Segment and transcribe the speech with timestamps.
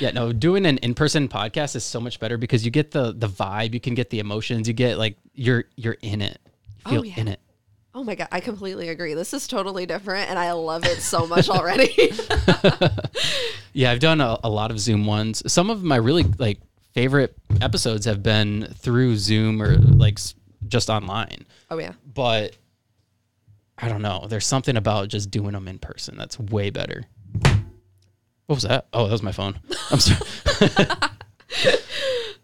[0.00, 3.28] Yeah, no, doing an in-person podcast is so much better because you get the the
[3.28, 6.38] vibe, you can get the emotions, you get like you're you're in it.
[6.44, 7.14] You oh, feel Oh, yeah.
[7.20, 7.40] in it.
[7.94, 9.14] Oh my god, I completely agree.
[9.14, 11.94] This is totally different and I love it so much already.
[13.72, 15.42] Yeah, I've done a, a lot of Zoom ones.
[15.52, 16.60] Some of my really like
[16.94, 20.18] favorite episodes have been through Zoom or like
[20.66, 21.44] just online.
[21.70, 21.92] oh yeah.
[22.14, 22.56] But
[23.76, 24.24] I don't know.
[24.30, 27.04] There's something about just doing them in person that's way better.
[28.46, 28.86] What was that?
[28.92, 29.58] Oh, that was my phone.
[29.90, 30.20] I'm sorry.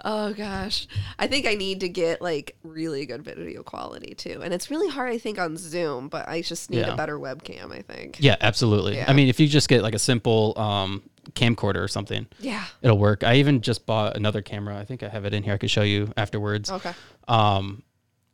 [0.04, 0.88] Oh gosh.
[1.16, 4.40] I think I need to get like really good video quality too.
[4.42, 6.92] And it's really hard I think on Zoom, but I just need Yeah.
[6.94, 8.16] a better webcam, I think.
[8.18, 8.96] yeah, absolutely.
[8.96, 9.04] Yeah.
[9.06, 11.02] I mean, if you just get like a simple um,
[11.34, 12.64] camcorder or something, Yeah.
[12.80, 13.22] it'll work.
[13.22, 14.76] I even just bought another camera.
[14.76, 15.54] I think I have it in here.
[15.54, 16.68] I could show you afterwards.
[16.68, 16.92] Okay.
[17.28, 17.84] Um,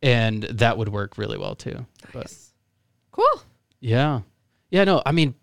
[0.02, 1.84] and that would work really well too.
[2.14, 2.50] But Nice.
[3.10, 3.42] Cool.
[3.80, 4.20] yeah,
[4.70, 4.84] yeah.
[4.84, 5.34] No, I mean,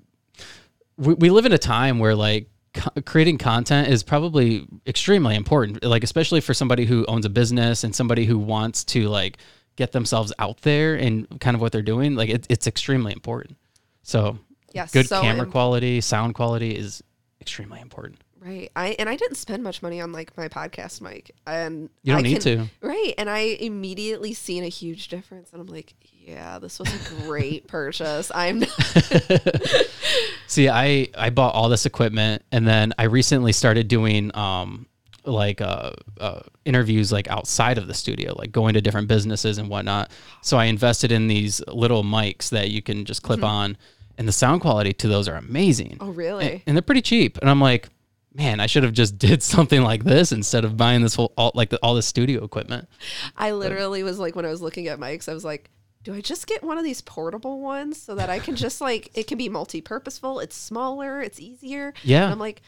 [0.98, 5.84] we we live in a time where like co- creating content is probably extremely important.
[5.84, 9.37] Like especially for somebody who owns a business and somebody who wants to like
[9.76, 12.15] get themselves out there and kind of what they're doing.
[12.15, 13.57] Like it, it's extremely important.
[14.04, 14.40] So
[14.74, 14.91] Yes.
[14.91, 17.02] good so camera im- quality, sound quality is
[17.41, 18.20] extremely important.
[18.46, 18.70] Right.
[18.76, 21.32] I and I didn't spend much money on like my podcast mic.
[21.48, 22.71] And You don't I need can- to.
[22.82, 23.13] Right.
[23.18, 27.68] And I immediately seen a huge difference and I'm like, yeah, this was a great
[27.68, 28.32] purchase.
[28.35, 28.63] I'm
[30.48, 34.85] See, I I bought all this equipment, and then I recently started doing um
[35.24, 39.70] like uh, uh interviews like outside of the studio, like going to different businesses and
[39.70, 40.12] whatnot.
[40.41, 43.76] So I invested in these little mics that you can just clip on,
[44.20, 45.98] and the sound quality to those are amazing.
[45.99, 46.52] Oh really?
[46.52, 47.37] and, and they're pretty cheap.
[47.40, 47.90] And I'm like,
[48.35, 51.51] man, I should have just did something like this instead of buying this whole all,
[51.55, 52.87] like the, all this studio equipment.
[53.35, 55.69] I literally was like when I was looking at mics, I was like,
[56.03, 59.09] do I just get one of these portable ones so that I can just like
[59.15, 61.93] it can be multi-purposeful, it's smaller, it's easier.
[62.03, 62.23] Yeah.
[62.25, 62.61] And I'm like,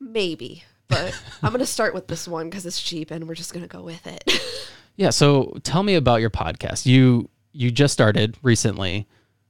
[0.00, 0.64] maybe.
[0.86, 3.82] But I'm gonna start with this one because it's cheap and we're just gonna go
[3.82, 4.70] with it.
[4.96, 5.10] Yeah.
[5.10, 6.86] So tell me about your podcast.
[6.86, 9.08] You you just started recently.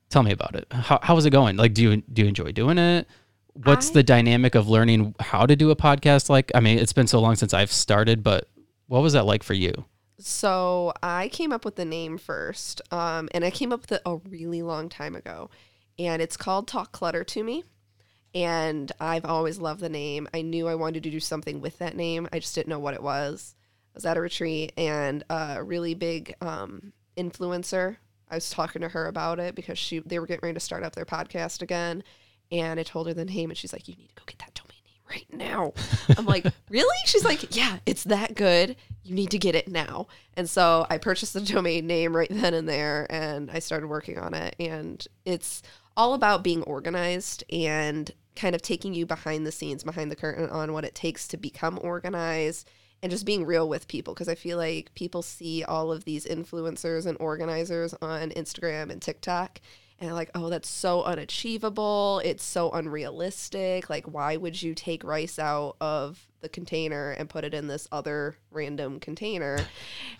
[0.08, 0.66] Tell me about it.
[0.72, 1.56] How how is it going?
[1.56, 3.06] Like, do you do you enjoy doing it?
[3.54, 6.28] What's I- the dynamic of learning how to do a podcast?
[6.28, 8.48] Like, I mean, it's been so long since I've started, but
[8.86, 9.72] what was that like for you?
[10.18, 14.02] So I came up with the name first, um, and I came up with it
[14.06, 15.50] a really long time ago,
[15.98, 17.64] and it's called Talk Clutter to Me.
[18.34, 20.28] And I've always loved the name.
[20.34, 22.28] I knew I wanted to do something with that name.
[22.32, 23.54] I just didn't know what it was.
[23.94, 27.96] I was at a retreat, and a really big um, influencer.
[28.28, 30.82] I was talking to her about it because she they were getting ready to start
[30.82, 32.02] up their podcast again,
[32.54, 34.54] and I told her the name, and she's like, "You need to go get that
[34.54, 35.72] domain name right now."
[36.16, 38.76] I'm like, "Really?" She's like, "Yeah, it's that good.
[39.02, 40.06] You need to get it now."
[40.36, 44.18] And so I purchased the domain name right then and there, and I started working
[44.18, 44.54] on it.
[44.58, 45.62] And it's
[45.96, 50.48] all about being organized and kind of taking you behind the scenes, behind the curtain
[50.50, 52.68] on what it takes to become organized
[53.04, 56.24] and just being real with people because I feel like people see all of these
[56.24, 59.60] influencers and organizers on Instagram and TikTok
[60.04, 62.20] and like, oh, that's so unachievable.
[62.24, 63.88] It's so unrealistic.
[63.88, 67.88] Like, why would you take rice out of the container and put it in this
[67.90, 69.58] other random container?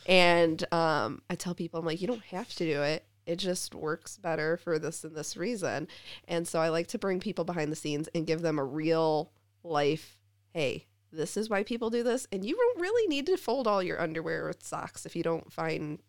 [0.06, 3.04] And um, I tell people, I'm like, you don't have to do it.
[3.26, 5.88] It just works better for this and this reason.
[6.28, 9.32] And so I like to bring people behind the scenes and give them a real
[9.62, 10.18] life,
[10.52, 12.26] hey, this is why people do this.
[12.32, 15.52] And you don't really need to fold all your underwear or socks if you don't
[15.52, 16.00] find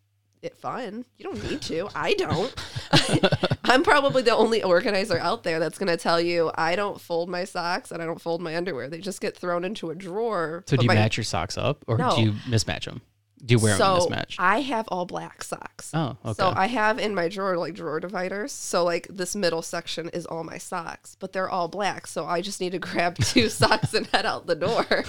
[0.42, 1.04] it fun.
[1.18, 1.88] You don't need to.
[1.94, 2.54] I don't.
[3.64, 7.28] I'm probably the only organizer out there that's going to tell you I don't fold
[7.28, 8.88] my socks and I don't fold my underwear.
[8.88, 10.62] They just get thrown into a drawer.
[10.66, 12.14] So do you my- match your socks up, or No.
[12.14, 13.00] do you mismatch them?
[13.44, 14.40] Do you wear so them mismatched?
[14.40, 15.90] I have all black socks.
[15.92, 16.34] Oh, okay.
[16.34, 18.50] So I have in my drawer like drawer dividers.
[18.50, 22.06] So like this middle section is all my socks, but they're all black.
[22.06, 24.86] So I just need to grab two socks and head out the door.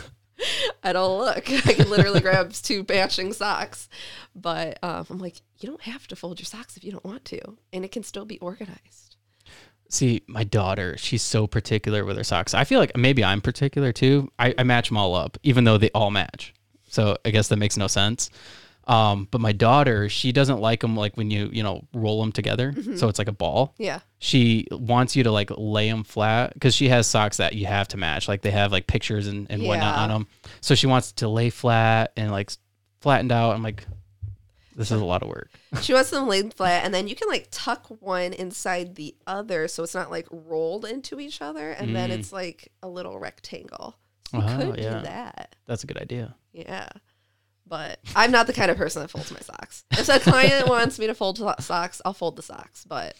[0.84, 1.52] I don't look.
[1.68, 3.90] I can literally grab two matching socks.
[4.36, 7.25] But um, I'm like, you don't have to fold your socks if you don't want
[7.25, 9.16] to, and it can still be organized.
[9.90, 12.53] See, my daughter, she's so particular with her socks.
[12.53, 14.30] I feel like maybe I'm particular too.
[14.38, 16.54] I, I match them all up, even though they all match.
[16.90, 18.30] So I guess that makes no sense.
[18.88, 22.31] Um, but my daughter, she doesn't like them like when you you know roll them
[22.31, 23.74] together, so it's like a ball.
[23.78, 24.00] Yeah.
[24.19, 27.89] She wants you to like lay them flat because she has socks that you have
[27.89, 28.28] to match.
[28.30, 30.04] Like they have like pictures and, and whatnot Yeah.
[30.04, 30.28] on them.
[30.62, 32.51] So she wants to lay flat and like
[33.01, 33.54] flattened out.
[33.56, 33.86] I'm like,
[34.75, 35.50] this is a lot of work.
[35.81, 39.68] She wants them laid flat, and then you can like tuck one inside the other,
[39.68, 42.13] so it's not like rolled into each other, and then Mm.
[42.19, 43.98] it's like a little rectangle.
[44.31, 44.98] So you Oh, could yeah.
[45.00, 45.56] do that.
[45.66, 46.36] That's a good idea.
[46.54, 46.88] Yeah.
[47.68, 49.84] But I'm not the kind of person that folds my socks.
[49.92, 52.86] If a client wants me to fold so- socks, I'll fold the socks.
[52.88, 53.16] But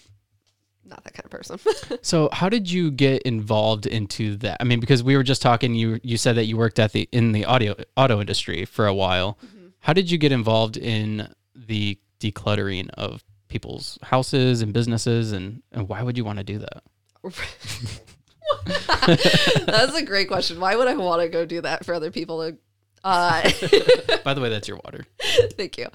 [0.86, 1.60] not that kind of person.
[2.02, 4.58] So how did you get involved into that?
[4.62, 7.10] I mean, because we were just talking, you you said that you worked at the
[7.12, 9.38] in the audio auto industry for a while.
[9.46, 9.68] Mm-hmm.
[9.80, 15.88] How did you get involved in the decluttering of people's houses and businesses, and, and
[15.88, 16.84] why would you want to do that?
[19.66, 20.60] That's a great question.
[20.60, 22.58] Why would I want to go do that for other people to
[23.08, 23.42] uh
[24.24, 25.06] By the way, that's your water.
[25.54, 25.88] Thank you.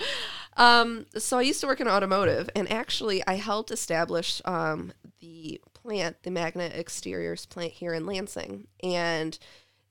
[0.56, 5.61] Um, so I used to work in automotive, and actually, I helped establish um, the
[5.75, 8.67] plant, the Magna Exteriors plant here in Lansing.
[8.82, 9.38] And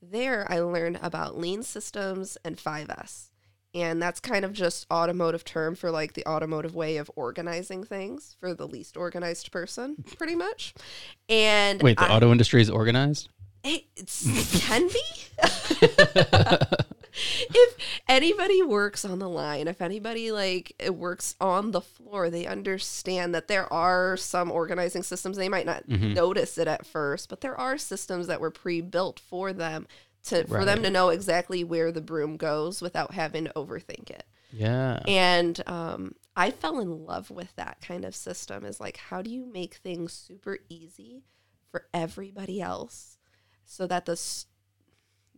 [0.00, 3.28] there, I learned about lean systems and 5S.
[3.74, 8.36] And that's kind of just automotive term for like the automotive way of organizing things
[8.38, 10.74] for the least organized person, pretty much.
[11.28, 13.28] And Wait, the I- auto industry is organized.
[13.64, 15.00] it, it can be.
[17.50, 17.76] if
[18.08, 23.34] anybody works on the line, if anybody like it works on the floor, they understand
[23.34, 25.36] that there are some organizing systems.
[25.36, 26.14] They might not Mhm.
[26.14, 29.86] notice it at first, but there are systems that were pre-built for them
[30.24, 34.24] to for them to know exactly where the broom goes without having to overthink it.
[34.52, 35.00] Yeah.
[35.06, 38.64] And um, I fell in love with that kind of system.
[38.64, 41.24] Is like, how do you make things super easy
[41.70, 43.16] for everybody else,
[43.64, 44.16] so that the,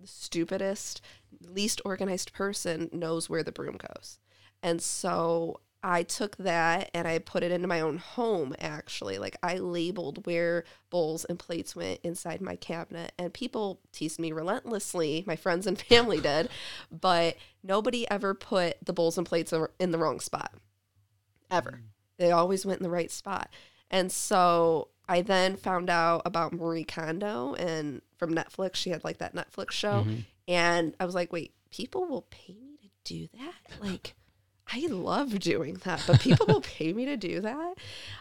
[0.00, 1.00] the stupidest,
[1.40, 4.18] least organized person knows where the broom goes?
[4.62, 8.54] And so I took that and I put it into my own home.
[8.58, 14.18] Actually, like I labeled where bowls and plates went inside my cabinet, and people teased
[14.18, 15.24] me relentlessly.
[15.26, 16.48] My friends and family did,
[16.90, 20.52] but nobody ever put the bowls and plates in the wrong spot
[21.50, 21.82] ever mm.
[22.18, 23.48] they always went in the right spot
[23.90, 28.76] and so i then found out about marie kondo and from netflix.
[28.76, 30.04] She had like that netflix show.
[30.06, 30.24] Mhm.
[30.48, 33.82] and i was like wait people will pay me to do that?
[33.82, 34.14] Like
[34.72, 37.74] i love doing that but people will pay me to do that?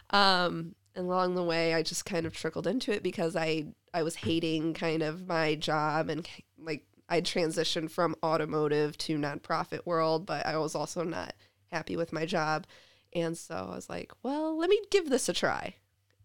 [0.09, 4.03] Um and along the way i just kind of trickled into it because i i
[4.03, 6.27] was hating kind of my job and
[6.61, 11.33] like i transitioned from automotive to nonprofit world but i was also not
[11.71, 12.67] happy with my job.
[13.15, 15.75] And so i was like well let me give this a try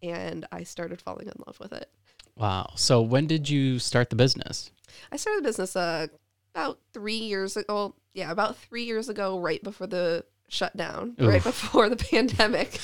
[0.02, 1.90] and i started falling in love with it
[2.38, 2.70] Wow.
[2.76, 4.70] So when did you start the business?
[5.10, 6.06] I started the business uh,
[6.54, 7.94] about three years ago.
[8.14, 12.80] Yeah, about three years ago, right before the shutdown, right before the pandemic.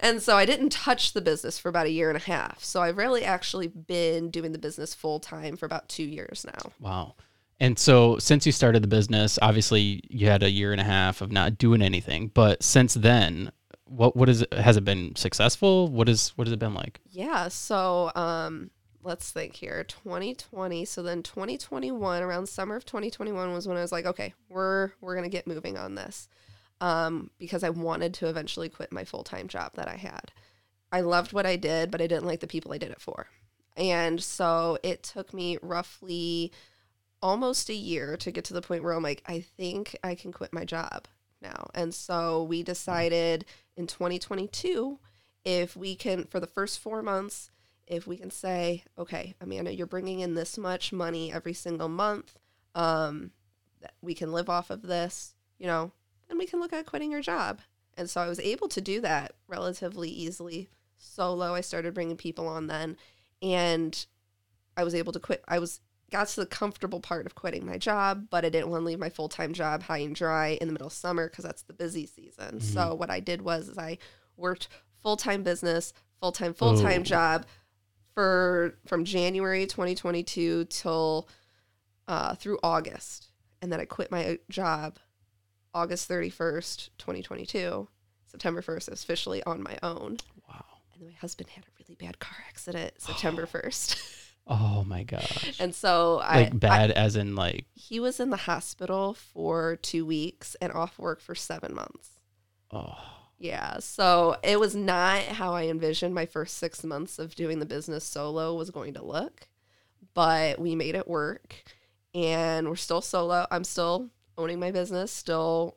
[0.00, 2.62] and so I didn't touch the business for about a year and a half.
[2.62, 6.72] So I've really actually been doing the business full time for about two years now.
[6.80, 7.14] Wow.
[7.60, 11.20] And so since you started the business, obviously you had a year and a half
[11.20, 13.52] of not doing anything, but since then,
[13.96, 15.88] what what is it, has it been successful?
[15.88, 17.00] What is what has it been like?
[17.10, 17.48] Yeah.
[17.48, 18.70] So um,
[19.04, 20.84] let's think here 2020.
[20.84, 25.14] So then 2021, around summer of 2021 was when I was like, okay, we're, we're
[25.14, 26.28] going to get moving on this.
[26.80, 30.32] Um, because I wanted to eventually quit my full time job that I had.
[30.90, 33.28] I loved what I did, but I didn't like the people I did it for.
[33.76, 36.52] And so it took me roughly
[37.22, 40.32] almost a year to get to the point where I'm like, I think I can
[40.32, 41.06] quit my job
[41.40, 41.68] now.
[41.74, 43.44] And so we decided
[43.76, 44.98] in 2022
[45.44, 47.50] if we can, for the first four months,
[47.86, 52.38] if we can say, okay, Amanda, you're bringing in this much money every single month,
[52.74, 53.30] um,
[54.00, 55.92] we can live off of this, you know,
[56.28, 57.60] then we can look at quitting your job.
[57.96, 61.54] And so I was able to do that relatively easily solo.
[61.54, 62.96] I started bringing people on then,
[63.42, 64.06] and
[64.76, 65.44] I was able to quit.
[65.46, 65.80] I was
[66.14, 68.98] got to the comfortable part of quitting my job, but I didn't want to leave
[69.00, 71.72] my full time job high and dry in the middle of summer because that's the
[71.72, 72.60] busy season.
[72.60, 73.98] So what I did was is I
[74.36, 74.68] worked
[75.02, 77.04] full time business, full time full time Oh.
[77.04, 77.46] job
[78.14, 81.28] for from January 2022 till
[82.06, 83.28] uh, through August,
[83.60, 84.98] and then I quit my job
[85.74, 87.88] August 31st, 2022.
[88.26, 90.18] September 1st, I was officially on my own.
[90.48, 90.64] Wow.
[90.92, 94.20] And then my husband had a really bad car accident September 1st.
[94.46, 95.56] Oh my gosh.
[95.58, 100.04] and so I, Like bad as in like he was in the hospital for two
[100.04, 102.10] weeks and off work for seven months.
[102.70, 102.98] oh
[103.38, 103.78] Yeah.
[103.78, 108.04] So it was not how I envisioned my first six months of doing the business
[108.04, 109.48] solo was going to look,
[110.12, 111.54] but we made it work
[112.14, 113.46] and we're still solo.
[113.50, 115.76] I'm still owning my business, still,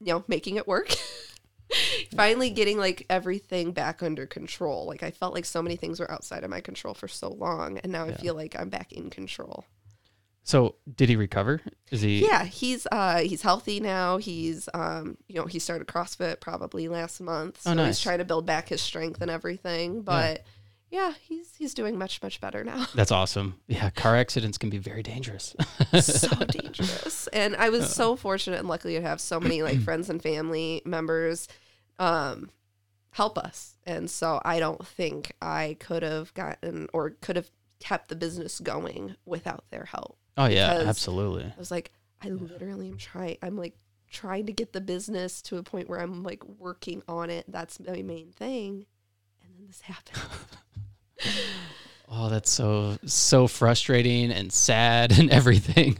[0.00, 0.94] you know, making it work.
[2.16, 4.86] Finally getting like everything back under control.
[4.86, 7.78] Like I felt like so many things were outside of my control for so long
[7.78, 9.64] and now I feel like I'm back in control.
[10.44, 11.60] So did he recover?
[11.90, 14.18] Is he Yeah, he's uh he's healthy now.
[14.18, 17.62] He's um you know, he started CrossFit probably last month.
[17.62, 17.86] So Oh, nice.
[17.96, 20.02] he's trying to build back his strength and everything.
[20.02, 20.42] But yeah,
[21.20, 22.86] he's he's doing much, much better now.
[22.94, 23.60] That's awesome.
[23.66, 25.54] Yeah, car accidents can be very dangerous.
[26.00, 27.26] so dangerous.
[27.28, 30.82] And I was so fortunate and lucky to have so many like friends and family
[30.84, 31.48] members
[31.98, 32.50] um
[33.10, 33.76] help us.
[33.84, 37.50] And so I don't think I could have gotten or could have
[37.80, 40.18] kept the business going without their help.
[40.36, 41.44] Oh yeah, absolutely.
[41.44, 43.38] I was like, I literally am trying.
[43.42, 43.74] I'm like
[44.10, 47.44] trying to get the business to a point where I'm like working on it.
[47.48, 48.86] That's my main thing.
[49.42, 50.22] And then this happened.
[52.08, 55.98] Oh, that's so so frustrating and sad and everything.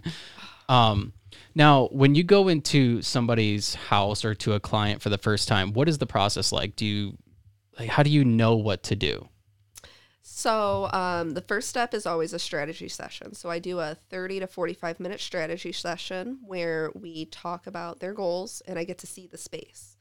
[0.68, 1.12] Um,
[1.54, 5.72] now, when you go into somebody's house or to a client for the first time,
[5.72, 6.76] what is the process like?
[6.76, 7.16] Do you
[7.78, 9.28] like how do you know what to do?
[10.22, 13.32] So, um, the first step is always a strategy session.
[13.34, 18.12] So, I do a 30 to 45 minute strategy session where we talk about their
[18.12, 19.96] goals and I get to see the space.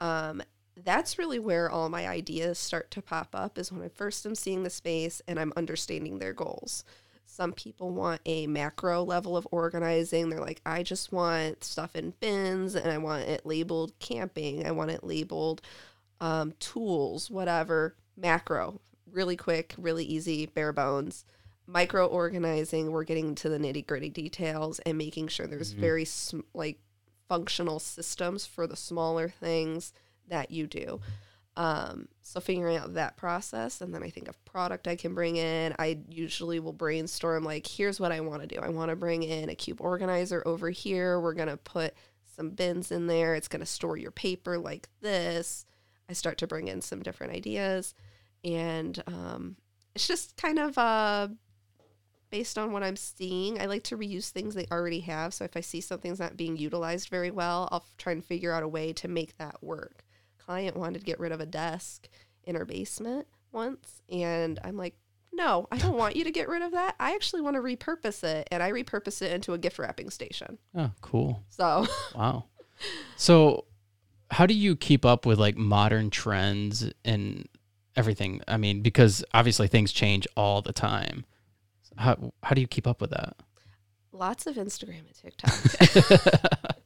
[0.00, 0.42] Um,
[0.76, 4.34] that's really where all my ideas start to pop up is when I first am
[4.34, 6.84] seeing the space and I'm understanding their goals.
[7.26, 10.28] Some people want a macro level of organizing.
[10.28, 14.66] They're like, I just want stuff in bins and I want it labeled camping.
[14.66, 15.62] I want it labeled
[16.20, 17.96] um, tools, whatever.
[18.16, 21.24] Macro, really quick, really easy, bare bones.
[21.66, 26.40] Micro organizing, we're getting to the nitty gritty details and making sure there's very sm-
[26.52, 26.78] like
[27.26, 29.92] functional systems for the smaller things
[30.28, 31.00] that you do.
[31.56, 35.36] Um, so figuring out that process, and then I think of product I can bring
[35.36, 35.74] in.
[35.78, 38.60] I usually will brainstorm like, here's what I want to do.
[38.60, 41.20] I want to bring in a cube organizer over here.
[41.20, 41.94] We're gonna put
[42.36, 43.36] some bins in there.
[43.36, 45.64] It's gonna store your paper like this.
[46.10, 47.94] I start to bring in some different ideas,
[48.42, 49.56] and um,
[49.94, 51.28] it's just kind of uh,
[52.30, 53.60] based on what I'm seeing.
[53.60, 55.32] I like to reuse things they already have.
[55.32, 58.52] So if I see something's not being utilized very well, I'll f- try and figure
[58.52, 60.03] out a way to make that work.
[60.44, 62.08] Client wanted to get rid of a desk
[62.44, 64.94] in her basement once, and I'm like,
[65.32, 66.94] no, I don't want you to get rid of that.
[67.00, 70.58] I actually want to repurpose it, and I repurpose it into a gift wrapping station.
[70.74, 71.42] Oh, cool.
[71.48, 72.44] So Wow.
[73.16, 73.64] So,
[74.30, 77.48] how do you keep up with like modern trends and
[77.96, 78.40] everything?
[78.48, 81.24] I mean, because obviously things change all the time.
[81.96, 83.36] How how do you keep up with that?
[84.14, 86.76] lots of Instagram and TikTok.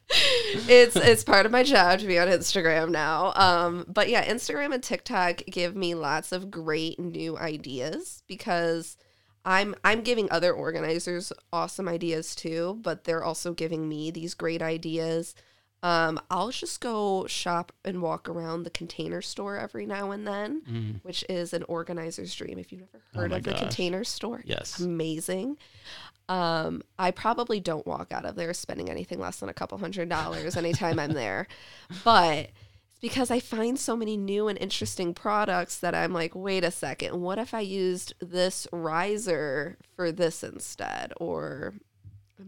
[0.68, 3.32] it's it's part of my job to be on Instagram now.
[3.34, 8.96] Um, but yeah, Instagram and TikTok give me lots of great new ideas because
[9.44, 14.62] I'm I'm giving other organizers awesome ideas too, but they're also giving me these great
[14.62, 15.34] ideas.
[15.80, 20.62] Um, I'll just go shop and walk around the container store every now and then,
[20.68, 22.58] Mm, which is an organizer's dream.
[22.58, 24.80] If you've never Oh heard my of the container store, yes.
[24.80, 25.56] amazing.
[26.28, 30.08] Um, I probably don't walk out of there spending anything less than a couple hundred
[30.08, 31.46] dollars anytime I'm there,
[32.04, 32.50] but
[32.90, 36.70] it's because I find so many new and interesting products that I'm like, wait a
[36.70, 41.12] second, what if I used this riser for this instead?
[41.16, 41.74] Or
[42.38, 42.42] a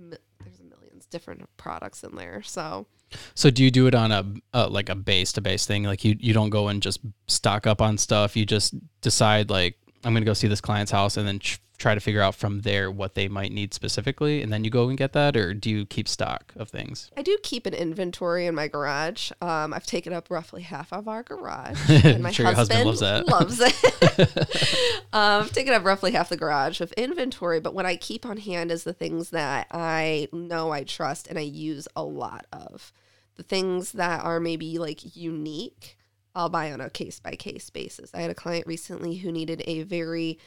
[0.45, 2.87] there's millions different products in there, so
[3.35, 5.85] So do you do it on a, a like a base to base thing?
[5.85, 8.37] Like you you don't go and just stock up on stuff.
[8.37, 11.95] You just decide like I'm gonna go see this client's house and then tr- try
[11.95, 14.99] to figure out from there what they might need specifically, and then you go and
[14.99, 17.11] get that, or do you keep stock of things?
[17.17, 19.33] I do keep an inventory in my garage.
[19.41, 23.01] Um, I've taken up roughly half of our garage, and my sure your husband loves
[23.01, 23.27] that.
[23.27, 25.03] Loves it.
[25.13, 28.37] um, I've taken up roughly half the garage of inventory, but what I keep on
[28.37, 32.93] hand is the things that I know I trust and I use a lot of.
[33.37, 35.97] The things that are maybe like unique,
[36.35, 38.11] I'll buy on a case by case basis.
[38.13, 40.39] I had a client recently who needed a very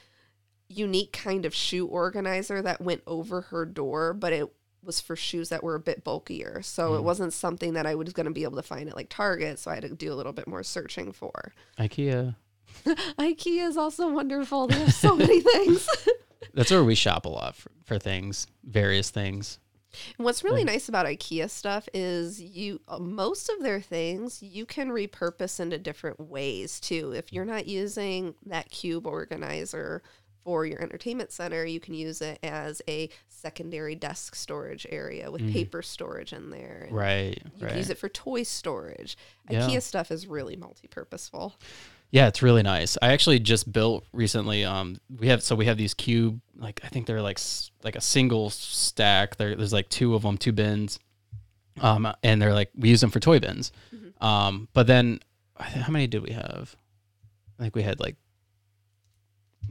[0.74, 4.52] unique kind of shoe organizer that went over her door, but it
[4.84, 6.62] was for shoes that were a bit bulkier.
[6.62, 7.04] So it Mm.
[7.04, 9.60] wasn't something that I was going to be able to find at like Target.
[9.60, 11.54] So I had to do a little bit more searching for.
[11.80, 12.36] IKEA.
[12.86, 14.68] IKEA is also wonderful.
[14.68, 15.88] They have so many things.
[16.54, 19.60] That's where we shop a lot for, for things, various things.
[20.18, 24.66] And What's really nice about IKEA stuff is you uh, most of their things you
[24.66, 27.12] can repurpose into different ways too.
[27.16, 30.02] If you're not using that cube organizer
[30.44, 35.42] for your entertainment center, you can use it as a secondary desk storage area with
[35.42, 35.52] Mhm.
[35.54, 36.88] paper storage in there.
[36.92, 37.42] Right.
[37.58, 39.18] You can use it for toy storage.
[39.50, 39.68] Yeah.
[39.68, 41.56] IKEA stuff is really multi-purposeful.
[42.12, 42.98] Yeah, it's really nice.
[43.02, 44.64] I actually just built recently.
[44.64, 47.40] Um, we have so we have these cube, like I think they're like
[47.84, 49.38] like a single stack.
[49.38, 51.00] There, there's like two of them, two bins,
[51.82, 53.72] um, and they're like we use them for toy bins.
[53.96, 54.24] Mhm.
[54.24, 55.22] Um, but then
[55.60, 56.76] how many did we have?
[57.58, 58.16] I think we had like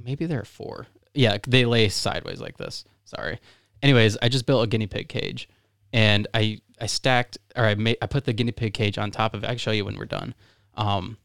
[0.04, 0.86] maybe there are four.
[1.14, 2.84] Yeah, they lay sideways like this.
[3.04, 3.38] Sorry.
[3.82, 5.48] Anyways, I just built a guinea pig cage,
[5.92, 9.34] and I I stacked or I made I put the guinea pig cage on top
[9.34, 9.44] of.
[9.44, 9.46] it.
[9.46, 10.34] I can show you when we're done.
[10.74, 11.18] Um,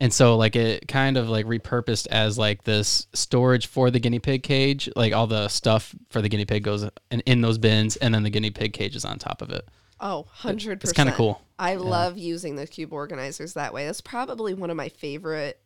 [0.00, 4.18] and so like it kind of like repurposed as like this storage for the guinea
[4.18, 4.88] pig cage.
[4.96, 8.22] Like all the stuff for the guinea pig goes in, in those bins, and then
[8.22, 9.68] the guinea pig cage is on top of it.
[10.00, 10.82] Oh, 100%.
[10.82, 11.42] It's kind of cool.
[11.58, 13.84] I love using the cube organizers that way.
[13.84, 15.60] That's probably one of my favorite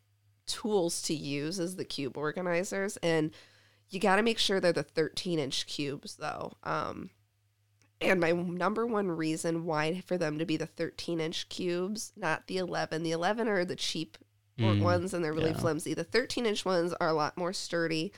[0.46, 3.30] tools to use is the cube organizers and
[3.90, 6.52] you got to make sure they're the 13 inch cubes though.
[6.64, 7.10] Um,
[8.00, 12.46] and my number one reason why for them to be the 13 inch cubes, not
[12.46, 13.02] the 11.
[13.02, 14.18] The 11 are the cheap
[14.56, 15.56] Mm, ones and they're really yeah.
[15.58, 15.94] flimsy.
[15.94, 18.12] The 13 inch ones are a lot more sturdy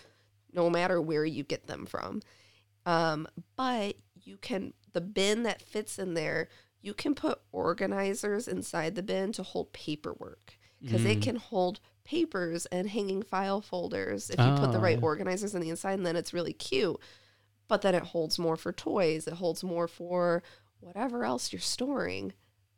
[0.53, 2.21] no matter where you get them from.
[2.85, 6.49] Um, but you can, the bin that fits in there,
[6.83, 11.23] you can put organizers inside the bin to hold paperwork because it Mm.
[11.23, 15.05] can hold papers and hanging file folders if you put the Oh, right yeah.
[15.05, 16.97] organizers on the inside, and then it's really cute.
[17.69, 20.43] But then it holds more for toys, it holds more for
[20.81, 22.33] whatever else you're storing.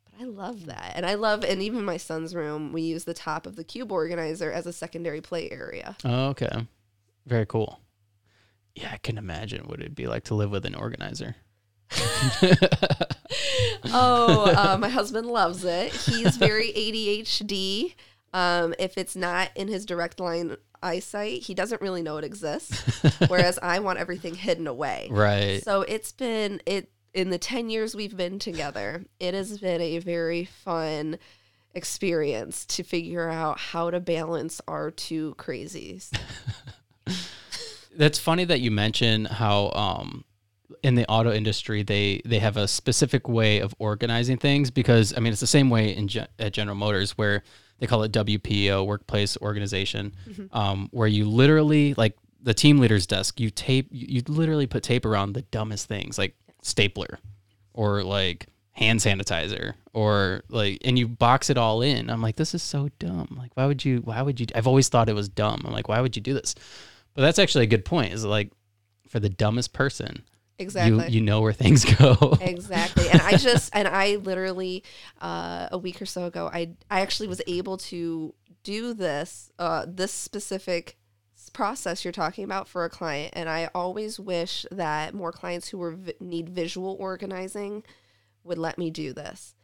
[0.05, 0.93] But I love that.
[0.95, 3.93] And I love, and even my son's room, we use the top of the cube
[3.93, 5.97] organizer as a secondary play area.
[6.05, 6.67] Oh, okay.
[7.27, 7.81] Very cool.
[8.75, 11.37] Yeah, I can imagine what it'd be like to live with an organizer.
[13.85, 15.93] oh, uh, my husband loves it.
[15.93, 17.95] He's very ADHD.
[18.33, 23.03] Um, if it's not in his direct line eyesight, he doesn't really know it exists.
[23.29, 25.09] Whereas I want everything hidden away.
[25.11, 25.63] Right.
[25.63, 29.99] So it's been it in the 10 years we've been together, it has been a
[29.99, 31.19] very fun
[31.75, 36.11] experience to figure out how to balance our two crazies.
[37.97, 40.25] That's funny that you mention how um
[40.83, 45.21] in the auto industry they they have a specific way of organizing things because I
[45.21, 47.43] mean it's the same way in Gen- at General Motors where
[47.79, 50.15] they call it WPO workplace organization
[50.53, 54.83] um where you literally like the team leader's desk you tape you, you literally put
[54.83, 57.19] tape around the dumbest things like stapler
[57.73, 62.09] or like hand sanitizer or like and you box it all in.
[62.09, 63.37] I'm like this is so dumb.
[63.39, 65.63] Like why would you why would you I've always thought it was dumb.
[65.65, 66.55] I'm like why would you do this?
[67.15, 68.13] But that's actually a good point.
[68.13, 68.53] Is like
[69.09, 70.23] for the dumbest person,
[70.59, 71.05] Exactly.
[71.05, 72.37] you you know where things go.
[72.41, 73.09] exactly.
[73.09, 74.83] And i just and i literally
[75.21, 78.35] uh, a week or so ago i i actually was able to
[78.65, 80.97] do this uh, this specific
[81.53, 83.33] process you're talking about for a client.
[83.35, 87.85] And i always wish that more clients who were need visual organizing
[88.45, 89.55] would let me do this.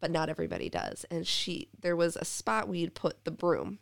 [0.00, 1.04] But not everybody does.
[1.10, 3.78] And she there was a spot we'd put the broom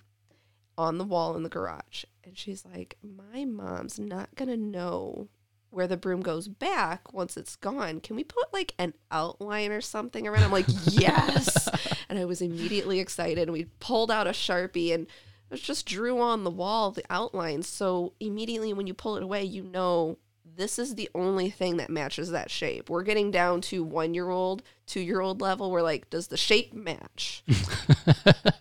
[0.78, 2.04] on the wall in the garage.
[2.24, 5.28] And she's like my mom's not gonna know
[5.72, 8.00] where the broom goes back once it's gone.
[8.00, 10.44] Can we put like an outline or something around?
[10.44, 11.68] I'm like, yes.
[12.08, 13.44] and I was immediately excited.
[13.44, 15.06] And we pulled out a Sharpie and
[15.50, 17.66] it just drew on the wall the outlines.
[17.68, 20.18] So immediately when you pull it away, you know
[20.56, 22.90] this is the only thing that matches that shape.
[22.90, 25.70] We're getting down to one year old, two year old level.
[25.70, 27.42] We're like, does the shape match?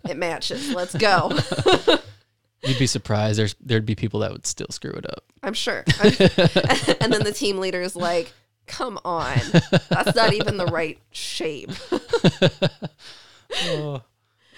[0.07, 0.73] it matches.
[0.73, 1.37] Let's go.
[2.63, 3.39] You'd be surprised.
[3.39, 5.23] There's there'd be people that would still screw it up.
[5.43, 5.83] I'm sure.
[6.01, 6.15] I'm-
[7.01, 8.31] and then the team leader is like,
[8.67, 9.37] come on.
[9.89, 11.71] That's not even the right shape.
[13.63, 14.01] oh,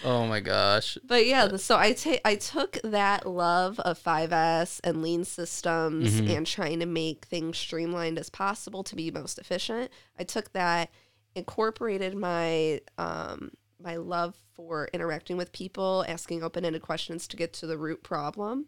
[0.03, 0.97] oh my gosh.
[1.05, 6.19] But yeah, the- so I ta- I took that love of 5S and lean systems
[6.19, 9.91] and trying to make things streamlined as possible to be most efficient.
[10.19, 10.89] I took that,
[11.35, 13.51] incorporated my um
[13.83, 18.67] my love for interacting with people, asking open-ended questions to get to the root problem,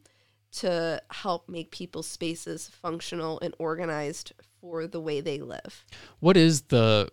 [0.52, 5.86] to help make people's spaces functional and organized for the way they live.
[6.20, 7.10] What is the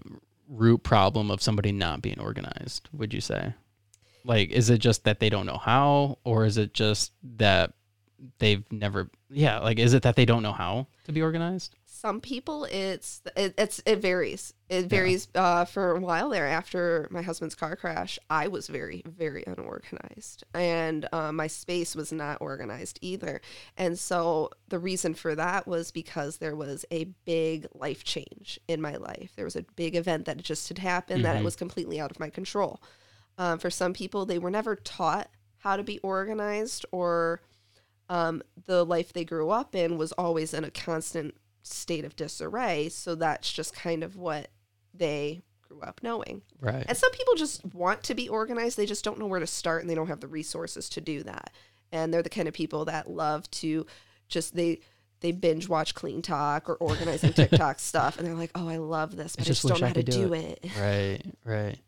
[0.48, 2.88] root problem of somebody not being organized?
[2.92, 3.54] Would you say?
[4.24, 7.72] Like, is it just that they don't know how, or is it just that
[8.38, 9.10] they've never?
[9.30, 11.74] Yeah, like, is it that they don't know how to be organized?
[12.02, 14.54] Some people it's it, it's it varies.
[14.68, 19.04] It varies uh, for a while there after my husband's car crash i was very
[19.06, 20.42] very unorganized.
[20.52, 23.40] And uh, my space was not organized either.
[23.76, 28.80] And so the reason for that was because there was a big life change in
[28.80, 29.34] my life.
[29.36, 32.18] There was a big event that just had happened that it was completely out of
[32.18, 32.82] my control.
[33.38, 37.42] Um, for some people they were never taught how to be organized or
[38.08, 42.88] um, the life they grew up in was always in a constant state of disarray.
[42.88, 44.48] So that's just kind of what
[44.94, 46.42] they grew up knowing.
[46.60, 46.84] Right.
[46.86, 49.82] And some people just want to be organized, they just don't know where to start
[49.82, 51.52] and they don't have the resources to do that.
[51.90, 53.86] And they're the kind of people that love to
[54.28, 54.80] just they
[55.20, 59.36] they binge watch CleanTok or organizing TikTok stuff and they're like, "Oh, I love this,
[59.36, 61.20] but I just just, don't know I how to do do it." Right.
[61.44, 61.78] Right.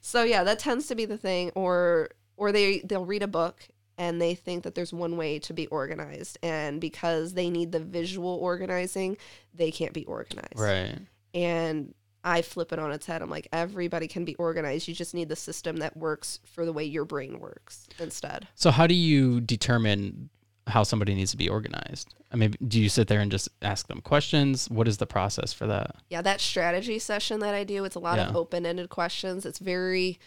[0.00, 3.68] So yeah, that tends to be the thing or or they they'll read a book
[3.98, 7.80] and they think that there's one way to be organized and because they need the
[7.80, 9.16] visual organizing,
[9.54, 10.58] they can't be organized.
[10.58, 10.98] Right.
[11.34, 13.22] And I flip it on its head.
[13.22, 14.88] I'm like everybody can be organized.
[14.88, 18.48] You just need the system that works for the way your brain works instead.
[18.54, 20.30] So how do you determine
[20.66, 22.14] how somebody needs to be organized?
[22.32, 24.68] I mean, do you sit there and just ask them questions?
[24.68, 25.94] What is the process for that?
[26.10, 29.46] Yeah, that strategy session that I do, it's a lot of open-ended questions.
[29.46, 30.18] It's very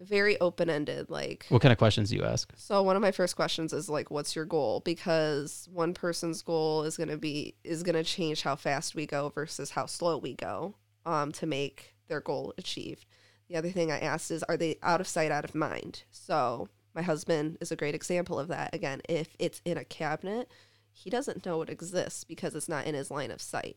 [0.00, 2.52] very open-ended like What kind of questions do you ask?
[2.56, 4.80] So one of my first questions is like, what's your goal?
[4.84, 9.70] Because one person's goal is gonna be is gonna change how fast we go versus
[9.70, 10.74] how slow we go,
[11.06, 13.06] um, to make their goal achieved.
[13.48, 16.04] The other thing I asked is, are they out of sight, out of mind?
[16.10, 18.74] So my husband is a great example of that.
[18.74, 20.50] Again, if it's in a cabinet,
[20.92, 23.76] he doesn't know it exists because it's not in his line of sight.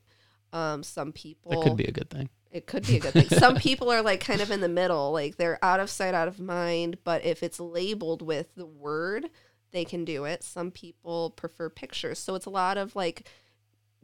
[0.53, 2.30] Um, some people That could be a good thing.
[2.51, 3.39] It could be a good thing.
[3.39, 6.27] Some people are like kind of in the middle, like they're out of sight, out
[6.27, 6.97] of mind.
[7.03, 9.29] But if it's labeled with the word,
[9.71, 10.43] they can do it.
[10.43, 12.19] Some people prefer pictures.
[12.19, 13.27] So it's a lot of like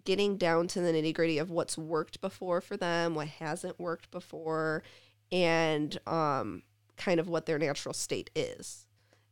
[0.06, 4.12] getting down to the nitty gritty of what's worked before for them, what hasn't worked
[4.12, 4.84] before,
[5.32, 6.64] and um,
[6.98, 8.86] kind of what their natural state is.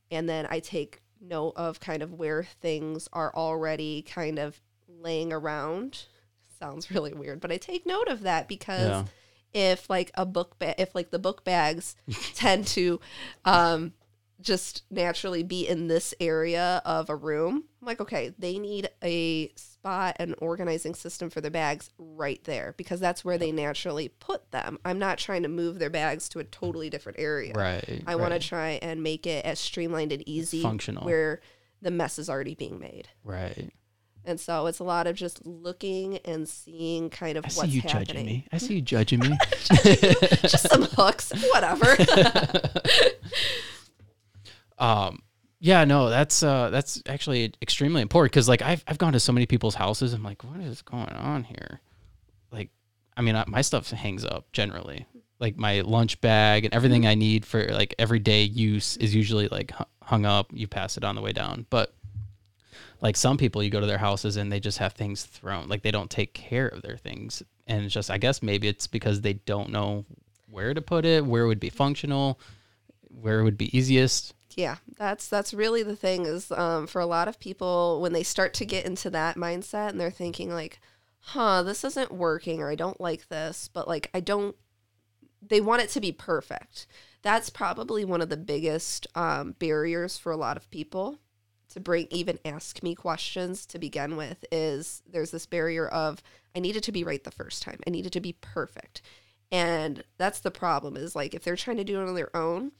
[0.09, 5.31] And then I take note of kind of where things are already kind of laying
[5.31, 6.05] around.
[6.61, 9.05] Sounds really weird, but I take note of that because Yeah.
[9.53, 11.95] if like a book bag, if like the book bags
[12.35, 12.99] tend to
[13.45, 13.93] um,
[14.39, 19.49] just naturally be in this area of a room, I'm like, okay, they need a
[19.55, 24.51] spot, an organizing system for their bags right there because that's where they naturally put
[24.51, 24.77] them.
[24.85, 27.53] I'm not trying to move their bags to a totally different area.
[27.53, 28.03] Right.
[28.05, 31.05] I want to try and make it as streamlined and easy, Functional.
[31.05, 31.41] where
[31.81, 33.07] the mess is already being made.
[33.23, 33.71] Right.
[34.23, 37.67] And so it's a lot of just looking and seeing kind of I what's see
[37.77, 38.05] you happening.
[38.05, 38.47] judging me.
[38.51, 39.37] I see you judging me.
[40.43, 41.95] just some hooks, whatever.
[44.77, 45.19] Um,
[45.59, 49.31] yeah, no, that's uh, that's actually extremely important because like I've I've gone to so
[49.31, 50.11] many people's houses.
[50.13, 51.81] I'm like, what is going on here?
[52.51, 52.71] Like,
[53.15, 55.05] I mean, I, my stuff hangs up generally.
[55.39, 59.71] Like my lunch bag and everything I need for like everyday use is usually like
[60.01, 60.47] hung up.
[60.51, 61.93] You pass it on the way down, but
[63.01, 65.67] like some people, you go to their houses and they just have things thrown.
[65.67, 68.87] Like they don't take care of their things, and it's just I guess maybe it's
[68.87, 70.05] because they don't know
[70.49, 72.39] where to put it, where would be functional,
[73.09, 74.33] where it would be easiest.
[74.55, 78.23] yeah, that's that's really the thing is um, for a lot of people when they
[78.23, 80.79] start to get into that mindset and they're thinking like,
[81.19, 84.55] huh, this isn't working or I don't like this, but like I don't.
[85.43, 86.85] They want it to be perfect.
[87.23, 91.17] That's probably one of the biggest um, barriers for a lot of people
[91.71, 96.21] to bring even ask me questions to begin with is there's this barrier of
[96.55, 97.79] I need it to be right the first time.
[97.87, 99.01] I need it to be perfect.
[99.51, 102.71] And that's the problem is like if they're trying to do it on their own,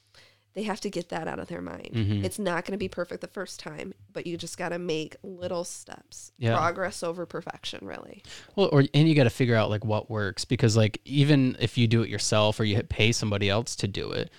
[0.54, 1.91] they have to get that out of their mind.
[1.93, 2.25] Mhm.
[2.25, 5.15] It's not going to be perfect the first time, but you just got to make
[5.23, 6.34] little steps.
[6.38, 6.58] Yeah.
[6.58, 8.21] Progress over perfection, really.
[8.58, 11.77] Well, or and you got to figure out like what works because like even if
[11.77, 14.30] you do it yourself or you pay somebody else to do it,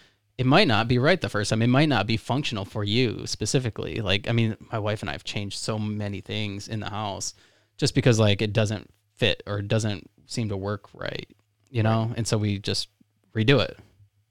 [0.42, 1.62] it might not be right the first time.
[1.62, 4.00] It might not be functional for you specifically.
[4.00, 7.34] Like I mean, my wife and I have changed so many things in the house
[7.76, 11.28] just because like it doesn't fit or it doesn't seem to work right,
[11.70, 12.12] you know?
[12.16, 12.88] And so we just
[13.36, 13.78] redo it.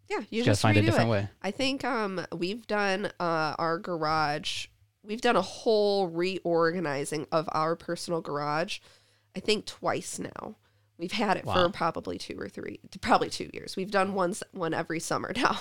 [0.09, 1.11] Yeah, you You just find a different it.
[1.13, 1.29] way.
[1.41, 4.67] I think um, we've done uh, our garage.
[5.03, 8.79] We've done a whole reorganizing of our personal garage.
[9.33, 10.57] I think twice now.
[11.01, 11.55] We've had it Wow.
[11.65, 13.75] for probably two or three, probably two years.
[13.75, 15.59] We've done one one every summer now,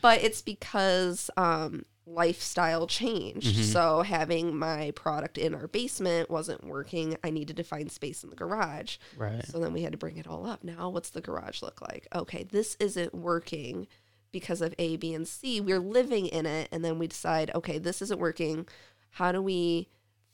[0.00, 3.56] but it's because um, lifestyle changed.
[3.58, 3.72] Mhm.
[3.72, 7.18] So having my product in our basement wasn't working.
[7.22, 8.96] I needed to find space in the garage.
[9.18, 9.44] Right.
[9.46, 10.64] So then we had to bring it all up.
[10.64, 12.08] Now, what's the garage look like?
[12.14, 13.86] Okay, this isn't working
[14.32, 15.60] because of A, B, and C.
[15.60, 16.70] We're living in it.
[16.72, 18.66] And then we decide, okay, this isn't working.
[19.10, 19.88] How do we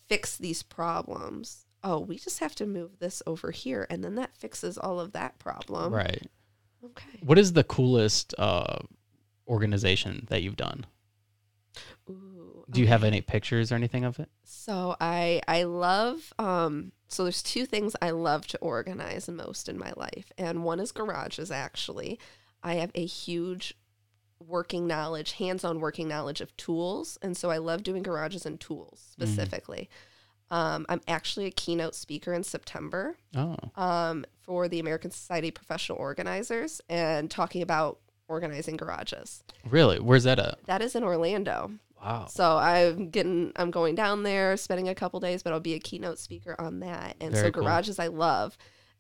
[0.07, 1.66] fix these problems?
[1.89, 3.87] Oh, we just have to move this over here.
[3.89, 5.95] And then that fixes all of that problem.
[5.95, 6.27] Right.
[6.85, 7.21] Okay.
[7.23, 8.79] What is the coolest uh
[9.47, 10.85] organization that you've done?
[12.11, 14.29] Ooh, Do you have any pictures or anything of it?
[14.43, 19.79] So I I love um so there's two things I love to organize most in
[19.79, 22.19] my life and one is garages actually.
[22.65, 23.75] I have a huge
[24.45, 29.07] working knowledge, hands-on working knowledge of tools and so I love doing garages and tools
[29.13, 29.89] specifically.
[30.51, 35.55] Um, I'm actually a keynote speaker in September Oh, um, for the American Society of
[35.55, 39.43] Professional Organizers and talking about organizing garages.
[39.69, 39.99] really?
[39.99, 40.65] Where's that at?
[40.67, 41.73] That is in Orlando.
[42.03, 42.27] Wow.
[42.29, 45.81] So I'm getting, I'm going down there, spending a couple days, but I'll be a
[45.81, 47.17] keynote speaker on that.
[47.21, 47.63] And Very so cool.
[47.65, 48.57] garages I love,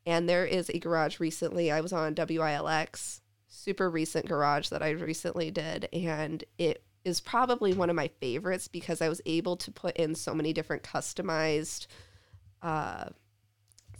[0.06, 1.70] and there is a garage recently.
[1.70, 7.72] I was on WILX, super recent garage that I recently did, and it is probably
[7.72, 11.86] one of my favorites because I was able to put in so many different customized
[12.62, 13.10] uh,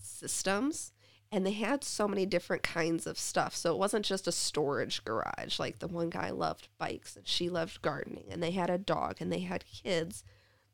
[0.03, 0.93] systems.
[1.31, 3.55] And they had so many different kinds of stuff.
[3.55, 5.61] So it wasn't just a storage garage.
[5.61, 9.19] Like the one guy loved bikes and she loved gardening and they had a dog
[9.21, 10.25] and they had kids.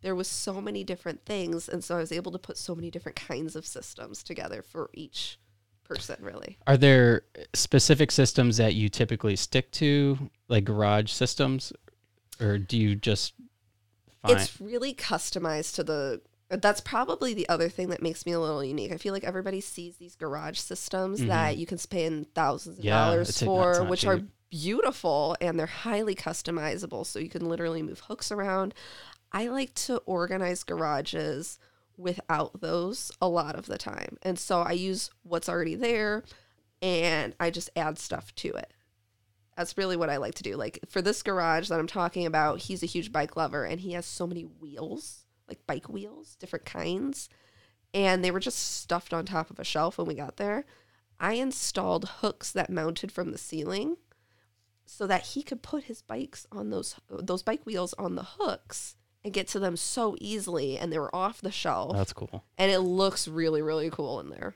[0.01, 2.91] there was so many different things and so I was able to put so many
[2.91, 5.39] different kinds of systems together for each
[5.85, 6.59] person really.
[6.67, 7.23] Are there
[7.55, 11.73] specific systems that you typically stick to, like garage systems,
[12.43, 13.35] or do you just
[14.23, 14.39] find?
[14.39, 16.23] It's really customized to the.
[16.51, 18.93] That's probably the other thing that makes me a little unique.
[18.93, 22.89] I feel like everybody sees these garage systems that you can spend thousands of Mm-hmm.
[22.89, 27.07] Yeah, dollars for, which are beautiful and they're highly customizable.
[27.07, 28.75] So you can literally move hooks around.
[29.33, 31.59] I like to organize garages
[31.97, 34.19] without those a lot of the time.
[34.23, 36.23] And so I use what's already there
[36.83, 38.73] and I just add stuff to it.
[39.57, 40.57] That's really what I like to do.
[40.57, 43.93] Like for this garage that I'm talking about, he's a huge bike lover and he
[43.93, 47.29] has so many wheels, like bike wheels, different kinds.
[47.95, 50.65] And they were just stuffed on top of a shelf when we got there.
[51.21, 53.97] I installed hooks that mounted from the ceiling
[54.87, 58.97] so that he could put his bikes on those those bike wheels on the hooks
[59.25, 62.43] and get to them so easily and they were off the shelf That's cool.
[62.59, 64.55] and it looks really really cool in there.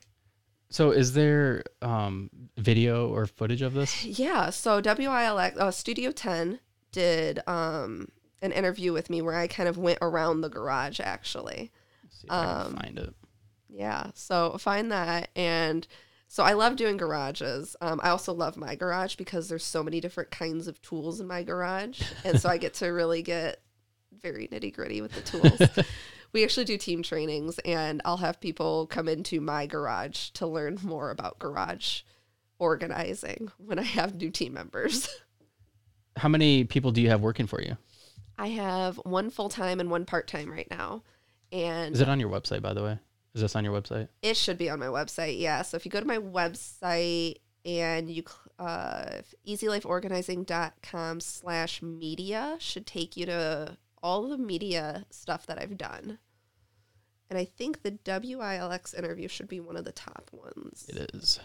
[0.68, 4.04] So, is there um, video or footage of this?
[4.04, 6.58] Yeah, so WILX uh, Studio 10
[6.92, 8.08] did um
[8.42, 11.72] an interview with me where I kind of went around the garage actually.
[12.02, 13.14] Let's see if I can Um, find it.
[13.68, 15.86] Yeah, so find that and
[16.28, 17.76] so I love doing garages.
[17.80, 21.26] Um, I also love my garage because there's so many different kinds of tools in
[21.26, 23.60] my garage, and so I get to really get
[24.20, 25.86] very nitty gritty with the tools.
[26.36, 30.78] we actually do team trainings, and I'll have people come into my garage to learn
[30.82, 32.02] more about garage
[32.58, 35.08] organizing when I have new team members.
[36.18, 37.78] How many people do you have working for you?
[38.38, 41.04] I have one full time and one part time right now,
[41.52, 42.98] and Is it on your website, by the way?
[43.34, 44.08] Is this on your website?
[44.20, 45.62] It should be on my website, yeah.
[45.62, 48.24] So if you go to my website and you
[48.58, 56.18] uh, easylifeorganizing.com slash media should take you to all the media stuff that I've done.
[57.28, 60.86] And I think the WILX interview should be one of the top ones.
[60.88, 61.40] It is.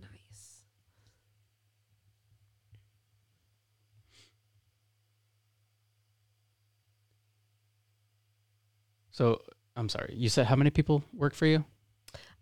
[0.00, 0.62] Nice.
[9.10, 9.40] So,
[9.76, 10.14] I'm sorry.
[10.16, 11.64] You said how many people work for you?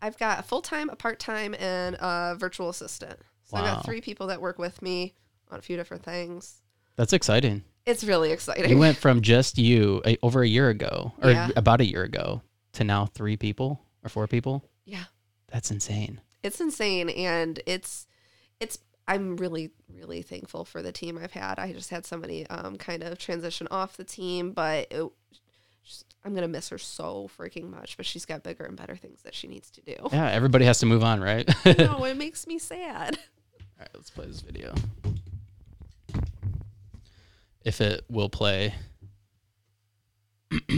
[0.00, 3.18] I've got a full time, a part time, and a virtual assistant.
[3.44, 5.14] So I've got three people that work with me
[5.50, 6.62] on a few different things.
[6.96, 7.62] That's exciting.
[7.86, 8.68] It's really exciting.
[8.70, 11.50] You went from just you a, over a year ago, or Yeah.
[11.56, 14.64] about a year ago, to now three people or four people.
[14.84, 15.04] yeah.
[15.48, 16.20] That's insane.
[16.42, 18.06] it's insane and it's
[18.58, 22.76] it's i'm really really thankful for the team i've had i just had somebody um,
[22.76, 25.06] kind of transition off the team but it,
[25.84, 29.20] just, i'm gonna miss her so freaking much but she's got bigger and better things
[29.22, 31.46] that she needs to do Yeah, everybody has to move on, right?
[31.78, 33.18] no it makes me sad
[33.60, 34.74] All right, let's play this video.
[37.64, 38.74] If it will play.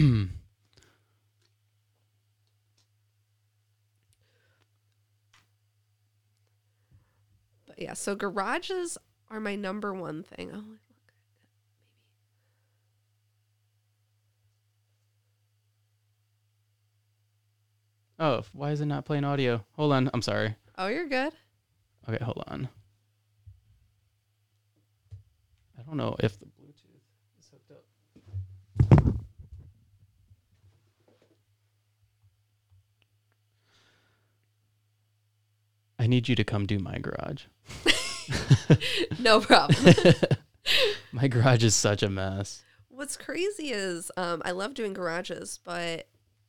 [7.84, 8.96] yeah so garages
[9.30, 10.78] are my number one thing oh look
[18.18, 19.64] Oh, why is it not playing audio?
[19.72, 20.08] Hold on.
[20.14, 20.54] I'm sorry.
[20.78, 21.32] oh you're good
[22.08, 22.68] Okay, hold on.
[25.78, 27.00] I don't know if the Bluetooth
[27.40, 29.14] is hooked up.
[36.04, 37.44] I need you to come do my garage.
[39.18, 39.94] no problem
[41.12, 42.62] My garage is such a mess.
[42.90, 46.06] What's crazy is um, I love doing garages, but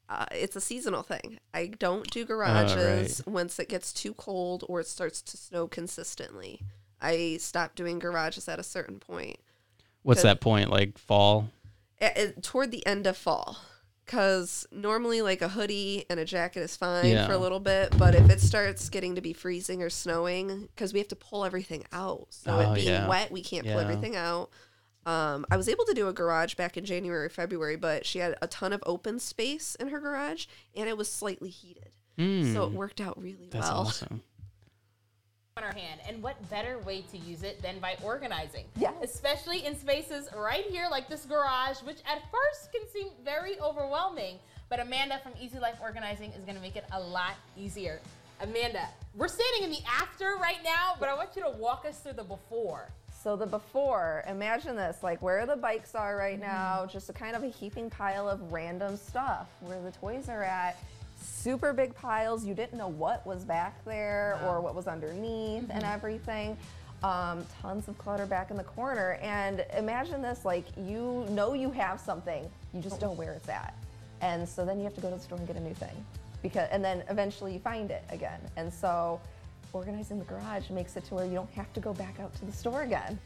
[0.09, 1.39] uh, it's a seasonal thing.
[1.53, 6.59] I don't do garages once it gets too cold or it starts to snow consistently.
[7.01, 9.37] I stop doing garages at a certain point,
[10.03, 10.69] What's that point?
[10.69, 11.49] Like fall?
[12.41, 13.57] Toward the end of fall.
[14.05, 17.25] Because normally, like a hoodie and a jacket is fine Yeah.
[17.25, 20.93] for a little bit, but if it starts getting to be freezing or snowing, because
[20.93, 23.07] we have to pull everything out, so Oh, it being yeah.
[23.07, 24.49] wet, we can't pull everything out.
[25.07, 28.35] Um, I was able to do a garage back in January, February, but she had
[28.41, 32.71] a ton of open space in her garage, and it was slightly heated, so it
[32.71, 33.81] Mm, worked out really that's well.
[33.87, 34.21] awesome.
[35.57, 36.01] On our hand.
[36.05, 38.65] And what better way to use it than by organizing?
[38.75, 43.57] yeah Especially in spaces right here, like this garage, which at first can seem very
[43.61, 44.39] overwhelming.
[44.67, 48.01] But Amanda from Easy Life Organizing is going to make it a lot easier.
[48.41, 51.99] Amanda, we're standing in the after right now, but I want you to walk us
[51.99, 52.89] through the before.
[53.23, 56.91] So the before, imagine this, like where the bikes are right now, mm-hmm.
[56.91, 59.47] just a kind of a heaping pile of random stuff.
[59.61, 60.77] Where the toys are at,
[61.25, 62.45] super big piles.
[62.45, 66.57] You didn't know what was back there or what was underneath and everything.
[67.03, 69.19] Um, tons of clutter back in the corner.
[69.21, 73.49] And imagine this, like you know you have something You just don't know where it's
[73.49, 73.75] at.
[74.21, 76.05] And so then you have to go to the store and get a new thing.
[76.41, 78.39] Because and then eventually you find it again.
[78.55, 79.19] And so
[79.73, 82.45] organizing the garage makes it to where you don't have to go back out to
[82.45, 83.19] the store again.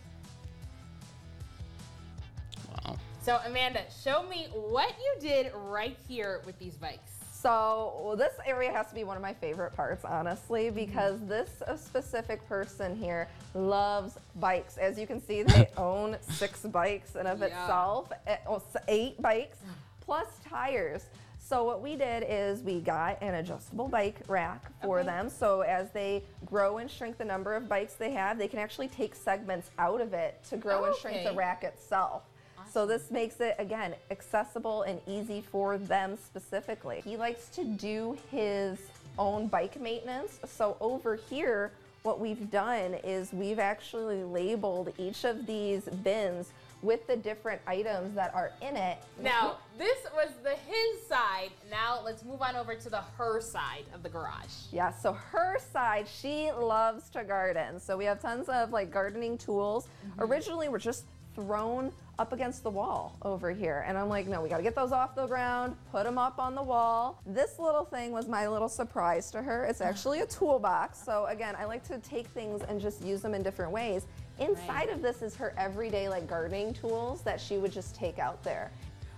[2.86, 2.98] Wow.
[3.22, 7.19] So Amanda, show me what you did right here with these bikes.
[7.42, 11.50] So well, this area has to be one of my favorite parts, honestly, because this
[11.66, 14.78] uh, specific person here loves bikes.
[14.78, 17.48] As you can see, they own six bikes and of Yeah.
[17.48, 19.60] itself, eh, oh, eight bikes
[20.02, 21.06] plus tires.
[21.38, 25.06] So what we did is we got an adjustable bike rack for Okay.
[25.08, 25.30] them.
[25.30, 28.90] So as they grow and shrink the number of bikes they have, they can actually
[28.90, 32.24] take segments out of it to grow and shrink the rack itself.
[32.72, 37.02] So this makes it again accessible and easy for them specifically.
[37.04, 38.80] He likes to do his
[39.18, 40.40] own bike maintenance.
[40.46, 41.72] So over here,
[42.04, 46.52] what we've done is we've actually labeled each of these bins
[46.82, 48.98] with the different items that are in it.
[49.22, 51.50] Now, this was the his side.
[51.70, 54.54] Now let's move on over to the her side of the garage.
[54.72, 57.80] Yeah, so her side, she loves to garden.
[57.82, 59.88] So we have tons of like gardening tools.
[60.08, 60.22] Mm-hmm.
[60.22, 61.04] Originally, we're just
[61.36, 63.86] thrown up against the wall over here.
[63.88, 66.38] And I'm like, no, we got to get those off the ground, put them up
[66.38, 67.22] on the wall.
[67.26, 69.64] This little thing was my little surprise to her.
[69.64, 71.02] It's actually a toolbox.
[71.04, 74.06] So again, I like to take things and just use them in different ways.
[74.38, 78.42] Inside of this is her everyday like gardening tools that she would just take out
[78.44, 78.72] there.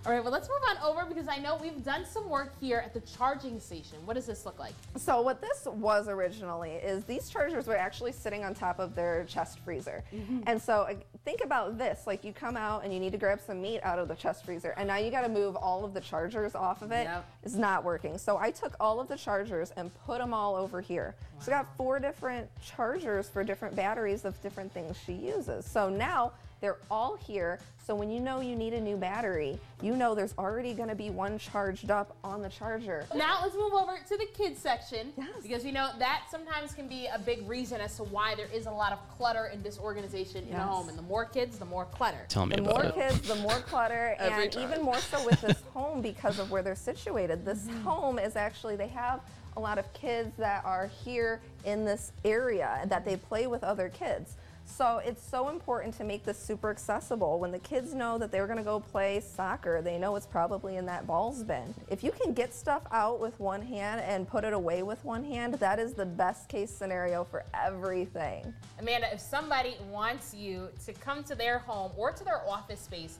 [0.04, 2.78] All right, well, let's move on over because I know we've done some work here
[2.78, 3.98] at the charging station.
[4.04, 4.72] What does this look like?
[4.96, 9.22] So what this was originally is these chargers were actually sitting on top of their
[9.28, 10.02] chest freezer.
[10.48, 13.40] And so uh, think about this, like you come out and you need to grab
[13.40, 15.94] some meat out of the chest freezer and now you got to move all of
[15.94, 17.04] the chargers off of it.
[17.04, 17.24] Yep.
[17.44, 18.18] It's not working.
[18.18, 21.14] So I took all of the chargers and put them all over here.
[21.38, 25.64] So I got four different chargers for different batteries of different things she uses.
[25.64, 27.58] So now they're all here.
[27.84, 30.94] So when you know you need a new battery, you know there's already going to
[30.94, 33.04] be one charged up on the charger.
[33.14, 35.28] Now let's move over to the kids section Yes.
[35.42, 38.66] because we know that sometimes can be a big reason as to why there is
[38.66, 40.88] a lot of clutter and disorganization in a home.
[40.88, 42.24] And the more kids, the more clutter.
[42.28, 42.94] Tell me The about more it.
[42.94, 44.62] kids, the more clutter, and time.
[44.62, 47.44] even more so with this home because of where they're situated.
[47.44, 47.82] This Mm-hmm.
[47.82, 49.20] home is actually, they have
[49.56, 53.88] a lot of kids that are here in this area that they play with other
[53.88, 54.36] kids.
[54.76, 57.38] So it's so important to make this super accessible.
[57.38, 60.86] When the kids know that they're gonna go play soccer, they know it's probably in
[60.86, 61.74] that balls bin.
[61.90, 65.24] If you can get stuff out with one hand and put it away with one
[65.24, 68.52] hand, that is the best case scenario for everything.
[68.78, 73.18] Amanda, if somebody wants you to come to their home or to their office space,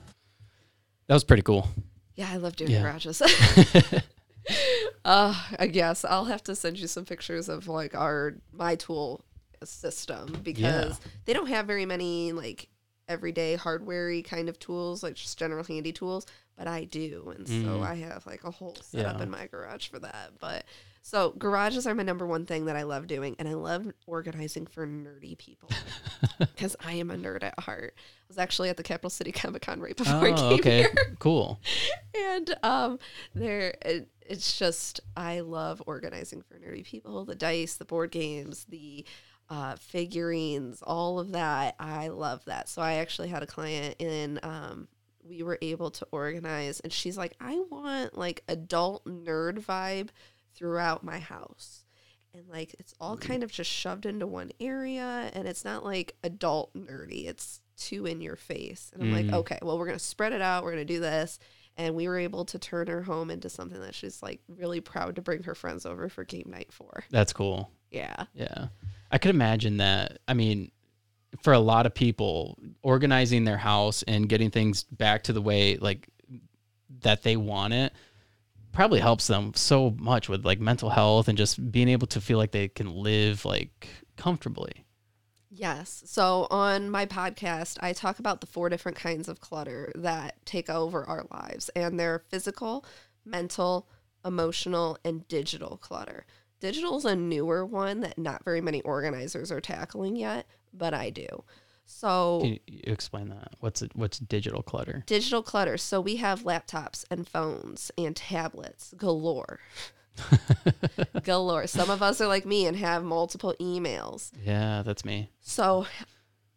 [1.09, 1.69] That was pretty cool.
[2.15, 2.83] Yeah, I love doing Yeah.
[2.83, 3.21] garages.
[5.05, 9.23] uh, I guess I'll have to send you some pictures of like our my tool
[9.67, 12.69] system because they don't have very many like
[13.09, 17.33] everyday hardwarey kind of tools, like just general handy tools, but I do.
[17.37, 19.23] And so I have like a whole setup Yeah.
[19.25, 20.33] in my garage for that.
[20.41, 20.65] But
[21.03, 24.67] so garages are my number one thing that I love doing and I love organizing
[24.67, 25.69] for nerdy people
[26.39, 27.95] because I am a nerd at heart.
[27.97, 30.79] I was actually at the Capital City Comic Con right before I Oh, came okay.
[30.83, 31.59] here Cool.
[32.15, 32.99] and um
[33.35, 38.65] there it, it's just i love organizing for nerdy people the dice the board games
[38.69, 39.05] the
[39.49, 41.75] uh, figurines all of that.
[41.79, 42.69] I love that.
[42.69, 44.89] So i actually had a client in um
[45.25, 50.09] we were able to organize and she's like i want like adult nerd vibe
[50.55, 51.85] throughout my house.
[52.35, 56.17] And like it's all kind of just shoved into one area and it's not like
[56.25, 57.27] adult nerdy.
[57.29, 58.91] It's too in your face.
[58.95, 59.35] And i'm like Mm.
[59.35, 60.65] okay well we're gonna spread it out.
[60.65, 61.39] We're gonna do this.
[61.77, 65.17] And we were able to turn her home into something that she's like really proud
[65.17, 67.05] to bring her friends over for game night for.
[67.11, 67.71] That's cool.
[67.91, 68.25] yeah.
[68.35, 68.67] Yeah.
[69.13, 70.19] I could imagine that.
[70.27, 70.73] I mean,
[71.43, 75.77] for a lot of people, organizing their house and getting things back to the way
[75.77, 76.09] like
[77.01, 77.93] that they want it
[78.73, 82.39] probably helps them so much with like mental health and just being able to feel
[82.39, 84.85] like they can live like comfortably.
[85.51, 86.03] Yes.
[86.07, 90.71] So on my podcast, I talk about the four different kinds of clutter that take
[90.71, 92.87] over our lives, and they're physical,
[93.27, 93.87] mental,
[94.25, 96.25] emotional, and digital clutter.
[96.63, 101.11] Digital is a newer one that not very many organizers are tackling yet, but I
[101.11, 101.27] do.
[101.87, 103.55] So Can you you explain that?
[103.59, 105.03] What's it, what's digital clutter?
[105.07, 105.77] digital clutter.
[105.77, 109.59] So we have laptops and phones and tablets galore.
[111.25, 111.67] galore.
[111.67, 114.31] Some of us are like me and have multiple emails.
[114.45, 115.31] Yeah, that's me.
[115.41, 115.87] So,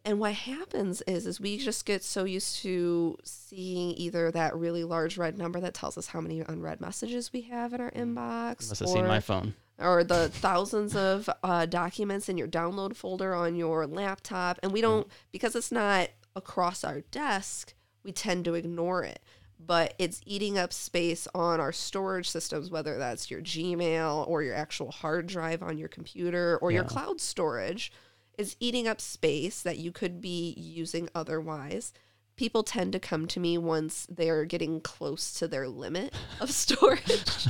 [0.06, 4.84] and what happens is, is we just get so used to seeing either that really
[4.84, 8.68] large red number that tells us how many unread messages we have in our inbox,
[8.70, 9.54] Must have seen my phone.
[9.78, 14.80] or the thousands of uh, documents in your download folder on your laptop, and we
[14.80, 17.74] don't because it's not across our desk.
[18.04, 19.20] We tend to ignore it.
[19.58, 24.54] but it's eating up space on our storage systems, whether that's your Gmail or your
[24.54, 27.90] actual hard drive on your computer or your cloud storage.
[28.38, 31.92] Is eating up space that you could be using otherwise.
[32.36, 37.48] People tend to come to me once they're getting close to their limit of storage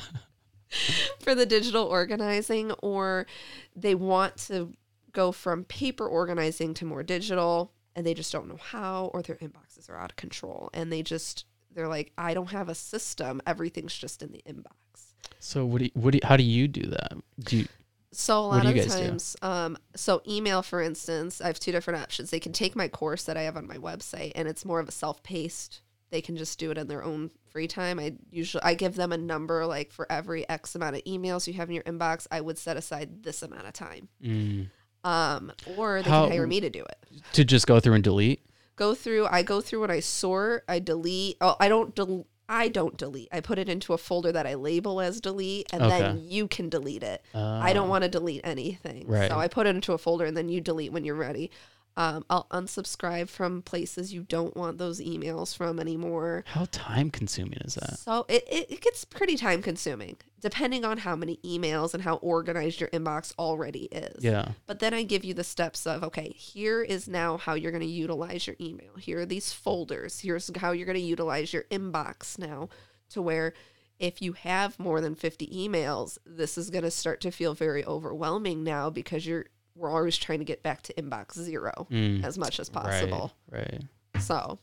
[1.18, 3.26] for the digital organizing, or
[3.74, 4.74] they want to
[5.12, 9.36] go from paper organizing to more digital and they just don't know how, or their
[9.36, 13.40] inboxes are out of control and they just, they're like, I don't have a system.
[13.46, 15.14] Everything's just in the inbox.
[15.40, 17.14] So what do you, what do you, how do you do that?
[17.40, 17.66] Do you,
[18.12, 19.06] So a lot of you the guys do?
[19.06, 22.30] times, um, so email, for instance, I have two different options.
[22.30, 24.88] They can take my course that I have on my website, and it's more of
[24.88, 25.82] a self-paced.
[26.10, 27.98] They can just do it in their own free time.
[27.98, 31.52] I usually I give them a number like for every X amount of emails you
[31.54, 34.08] have in your inbox, I would set aside this amount of time.
[34.22, 34.70] mm,
[35.04, 37.22] Um, or they How- can hire me to do it.
[37.32, 38.46] to just go through and delete?
[38.76, 39.26] Go through.
[39.26, 40.64] I go through and I sort.
[40.68, 41.38] I delete.
[41.40, 43.28] Oh, I don't del- I don't delete.
[43.32, 46.68] I put it into a folder that I label as delete, and then you can
[46.68, 47.22] delete it.
[47.34, 49.06] I don't Uh, want to delete anything.
[49.08, 49.28] Right.
[49.30, 51.50] So I put it into a folder and then you delete when you're ready.
[51.96, 56.44] Um, I'll unsubscribe from places you don't want those emails from anymore.
[56.46, 57.98] How time consuming is that?
[57.98, 62.16] So it, it, it gets pretty time consuming depending on how many emails and how
[62.16, 64.22] organized your inbox already is.
[64.22, 64.50] Yeah.
[64.66, 67.82] But then I give you the steps of okay, here is now how you're going
[67.82, 68.94] to utilize your email.
[68.96, 70.20] Here are these folders.
[70.20, 72.68] Here's how you're going to utilize your inbox now
[73.10, 73.54] to where
[73.98, 77.84] if you have more than 50 emails, this is going to start to feel very
[77.84, 79.46] overwhelming now because you're
[79.76, 83.32] we're always trying to get back to inbox 0 Mm, as much as possible.
[83.50, 83.80] Right.
[84.14, 84.22] right.
[84.22, 84.58] So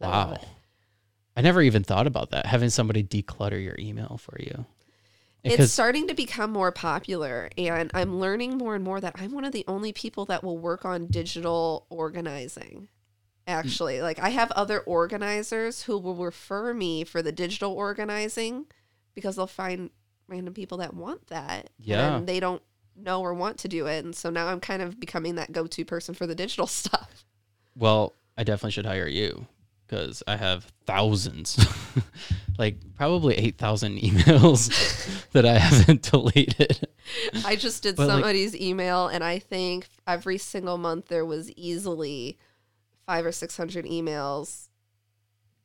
[0.00, 0.38] Wow.
[1.36, 2.46] I never even thought about that.
[2.46, 4.66] Having somebody declutter your email for you.
[5.42, 9.44] it's starting to become more popular and i'm learning more and more that i'm one
[9.44, 12.88] of the only people that will work on digital organizing
[13.46, 18.64] actually like i have other organizers who will refer me for the digital organizing
[19.14, 19.90] because they'll find
[20.28, 22.16] random people that want that Yeah.
[22.16, 22.62] and they don't
[22.96, 25.84] know or want to do it and so now i'm kind of becoming that go-to
[25.84, 27.24] person for the digital stuff
[27.76, 29.46] well, I definitely should hire you
[29.86, 31.58] because I have thousands,
[32.58, 34.70] like probably eight thousand emails
[35.32, 36.86] that I haven't deleted.
[37.44, 41.50] I just did But, like- somebody's email, and I think every single month there was
[41.52, 42.38] easily
[43.06, 44.68] five or six hundred emails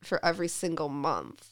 [0.01, 1.49] for every single month,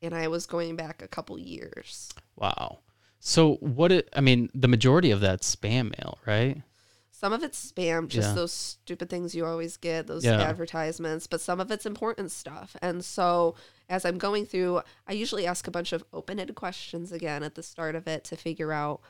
[0.00, 2.10] and I was going back a couple years.
[2.36, 2.78] Wow.
[3.20, 3.92] So what?
[3.92, 6.62] It, I mean, the majority of that's spam mail, right?
[7.10, 8.34] Some of it's spam, just Yeah.
[8.34, 10.40] those stupid things you always get, those Yeah.
[10.40, 12.76] advertisements, but some of it's important stuff.
[12.80, 13.56] And so
[13.88, 17.56] as I'm going through, I usually ask a bunch of open ended questions again at
[17.56, 19.00] the start of it to figure out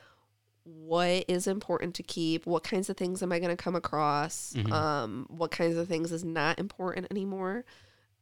[0.63, 4.53] what is important to keep, what kinds of things am I going to come across,
[4.55, 4.71] Mhm.
[4.71, 7.63] um, what kinds of things is not important anymore.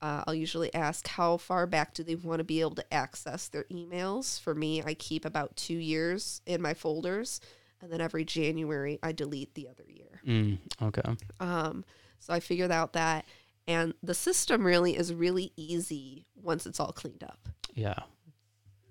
[0.01, 3.47] Uh, I'll usually ask how far back do they want to be able to access
[3.47, 4.39] their emails.
[4.39, 7.41] For me, I keep about two years in my folders,
[7.81, 10.21] and then every January I delete the other year.
[10.25, 11.15] Mm, okay.
[11.39, 11.83] Um,
[12.19, 13.25] so I figured out that,
[13.67, 17.49] and the system really is really easy once it's all cleaned up.
[17.73, 17.99] Yeah.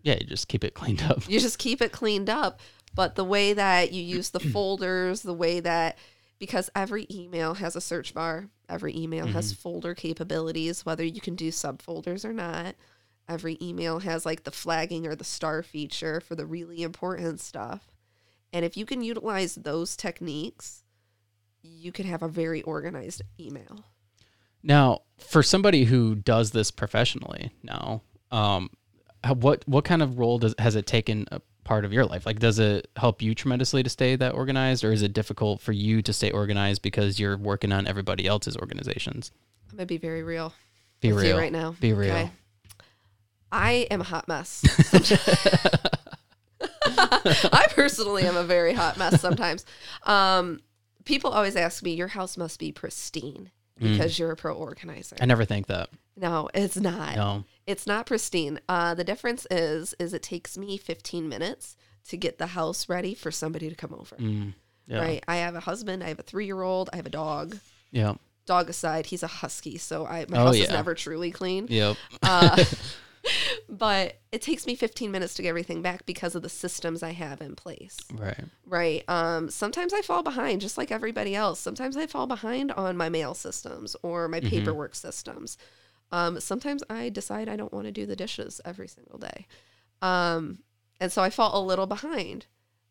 [0.02, 0.16] Yeah.
[0.20, 1.28] You just keep it cleaned up.
[1.28, 2.60] You just keep it cleaned up,
[2.94, 5.98] but the way that you use the folders, the way that
[6.38, 11.34] because every email has a search bar, every email has folder capabilities, whether you can
[11.34, 12.74] do subfolders or not.
[13.28, 17.90] Every email has like the flagging or the star feature for the really important stuff.
[18.52, 20.84] And if you can utilize those techniques,
[21.62, 23.84] you can have a very organized email.
[24.62, 28.70] Now, for somebody who does this professionally now, um,
[29.28, 32.24] what what kind of role does has it taken a part of your life?
[32.24, 35.72] Like, does it help you tremendously to stay that organized, or is it difficult for
[35.72, 39.32] you to stay organized because you're working on everybody else's organizations?
[39.70, 40.54] I'm gonna be very real.
[41.00, 41.74] Be real right now.
[41.80, 42.30] Be real.
[43.52, 44.64] I am a hot mess.
[46.86, 49.64] I personally am a very hot mess sometimes.
[50.04, 50.60] Um,
[51.04, 55.22] people always ask me, "Your house must be pristine because you're a pro organizer." Mm.
[55.22, 55.90] I never think that.
[56.16, 57.16] no, it's not.
[57.16, 57.44] No.
[57.66, 58.60] It's not pristine.
[58.68, 61.76] Uh, the difference is, is it takes me 15 minutes
[62.08, 64.16] to get the house ready for somebody to come over.
[64.16, 64.54] Mm,
[64.86, 64.98] yeah.
[65.00, 65.24] Right?
[65.26, 66.04] I have a husband.
[66.04, 66.90] I have a three-year-old.
[66.92, 67.58] I have a dog.
[67.90, 68.14] Yeah.
[68.46, 71.66] Dog aside, he's a husky, so I my Oh, house is never truly clean.
[71.68, 71.96] Yep.
[72.22, 72.64] Uh,
[73.68, 77.10] but it takes me 15 minutes to get everything back because of the systems I
[77.10, 77.96] have in place.
[78.14, 78.44] Right.
[78.64, 79.02] Right.
[79.08, 81.58] Um, sometimes I fall behind, just like everybody else.
[81.58, 85.58] Sometimes I fall behind on my mail systems or my paperwork systems.
[86.12, 89.46] Um, sometimes I decide I don't want to do the dishes every single day.
[90.02, 90.58] Um,
[91.00, 92.46] and so I fall a little behind.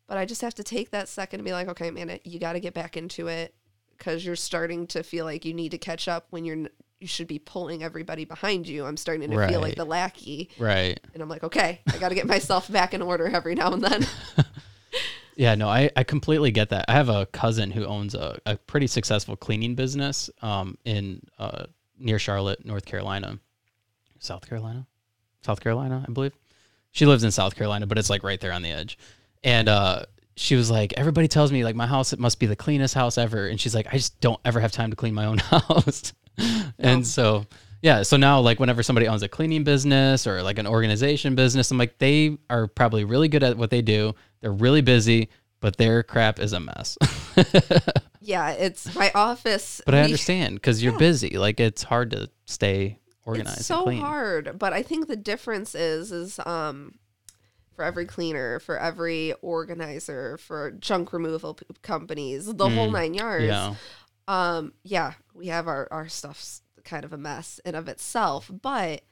[0.06, 2.52] But I just have to take that second and be like, okay, man, you got
[2.52, 3.54] to get back into it
[3.96, 6.68] because you're starting to feel like you need to catch up when you're n-
[7.00, 8.84] you should be pulling everybody behind you.
[8.84, 10.48] I'm starting to feel like the lackey.
[10.58, 10.98] Right.
[11.12, 13.82] And I'm like, okay, I got to get myself back in order every now and
[13.82, 14.06] then.
[15.36, 16.86] Yeah, no, I, I completely get that.
[16.88, 21.66] I have a cousin who owns a, a pretty successful cleaning business um, in uh,
[21.98, 23.38] near Charlotte, North Carolina,
[24.18, 24.86] South Carolina,
[25.42, 26.32] South Carolina, I believe.
[26.90, 28.98] She lives in South Carolina, but it's like right there on the edge.
[29.44, 32.56] And uh, she was like, everybody tells me like my house it must be the
[32.56, 35.26] cleanest house ever, and she's like, I just don't ever have time to clean my
[35.26, 36.12] own house.
[36.78, 37.46] and so
[37.82, 41.70] yeah, so now like whenever somebody owns a cleaning business or like an organization business,
[41.70, 44.14] I'm like they are probably really good at what they do.
[44.40, 45.28] They're really busy,
[45.60, 46.98] but their crap is a mess.
[48.26, 49.80] yeah, it's my office.
[49.86, 51.38] but I understand because you're busy.
[51.38, 53.58] Like it's hard to stay organized.
[53.58, 56.98] It's so hard, but I think the difference is is um
[57.74, 63.14] for every cleaner, for every organizer, for junk removal p- companies, the whole Mm, nine
[63.14, 63.46] yards.
[63.46, 63.74] Yeah,
[64.28, 69.02] Um, yeah, we have our our stuff's kind of a mess in of itself, but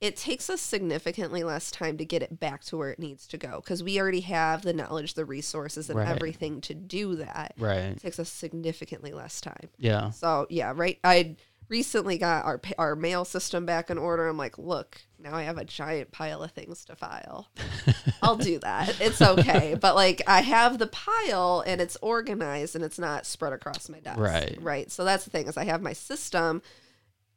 [0.00, 3.36] it takes us significantly less time to get it back to where it needs to
[3.36, 6.08] go because we already have the knowledge, the resources, and Right.
[6.08, 7.54] everything to do that.
[7.58, 7.76] right.
[7.92, 9.68] It takes us significantly less time.
[9.78, 10.98] Yeah, So yeah, right.
[11.04, 11.36] I
[11.68, 14.26] recently got our our mail system back in order.
[14.26, 17.48] I'm like, look, now I have a giant pile of things to file.
[18.22, 19.00] I'll do that.
[19.00, 19.76] It's okay.
[19.80, 24.00] but like, I have the pile and it's organized and it's not spread across my
[24.00, 24.18] desk.
[24.18, 24.58] Right.
[24.60, 24.90] Right.
[24.90, 26.62] So that's the thing is I have my system.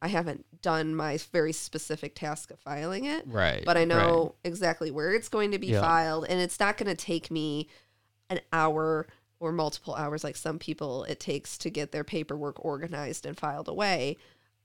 [0.04, 3.62] I haven't done my very specific task of filing it right.
[3.64, 3.88] but I right.
[3.88, 5.80] know exactly where it's going to be Yeah.
[5.80, 7.68] filed, and it's not going to take me
[8.30, 9.06] an hour
[9.40, 13.68] or multiple hours like some people it takes to get their paperwork organized and filed
[13.68, 14.16] away.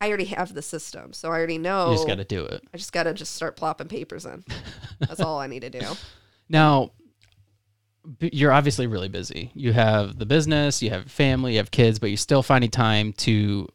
[0.02, 1.90] I already have the system, so I already know.
[1.92, 2.64] you just got to do it.
[2.74, 4.44] I just got to just start plopping papers in.
[5.00, 5.82] That's all I need to do.
[6.52, 6.92] Now,
[8.20, 9.52] you're obviously really busy.
[9.54, 13.14] You have the business, you have family, you have kids, but you're still finding time
[13.14, 13.68] to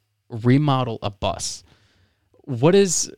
[0.43, 1.62] remodel a bus.
[2.43, 3.11] What is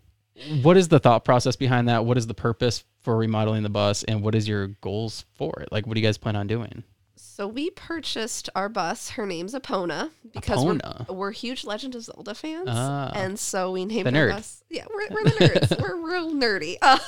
[0.62, 2.04] what is the thought process behind that?
[2.04, 5.72] What is the purpose for remodeling the bus and what is your goals for it?
[5.72, 6.84] Like what do you guys plan on doing?
[7.18, 9.08] So we purchased our bus.
[9.10, 11.08] Her name's Epona because Epona.
[11.08, 13.10] we're we're huge Legend of Zelda fans, Ah.
[13.14, 14.62] and so we named The our bus.
[14.70, 15.78] Yeah, we're, we're the nerds.
[15.82, 16.76] we're real nerdy.
[16.82, 16.98] Uh,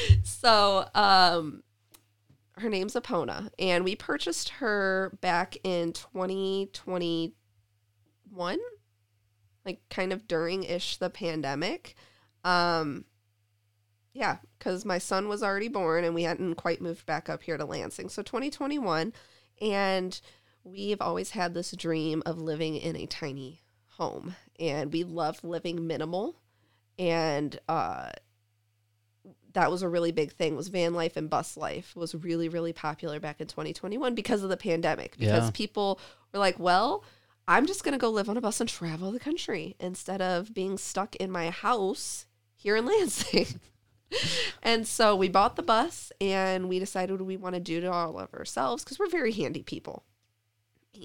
[0.24, 1.62] so um,
[2.58, 8.58] her name's Epona, and we purchased her back in 2021,
[9.64, 11.94] like kind of during ish the pandemic.
[12.44, 13.04] Um,
[14.12, 17.56] yeah, because my son was already born and we hadn't quite moved back up here
[17.56, 18.08] to Lansing.
[18.08, 19.12] So 2021.
[19.60, 20.20] And
[20.62, 23.62] we've always had this dream of living in a tiny
[23.98, 24.36] home.
[24.60, 26.36] And we love living minimal.
[26.98, 28.10] And uh,
[29.54, 32.72] that was a really big thing was van life and bus life was really, really
[32.72, 35.16] popular back in 2021 because of the pandemic.
[35.18, 35.50] Because Yeah.
[35.54, 35.98] people
[36.32, 37.04] were like, well,
[37.46, 40.54] I'm just going to go live on a bus and travel the country instead of
[40.54, 43.60] being stuck in my house here in Lansing.
[44.62, 48.18] and so we bought the bus and we decided we want to do it all
[48.18, 50.04] of ourselves because we're very handy people.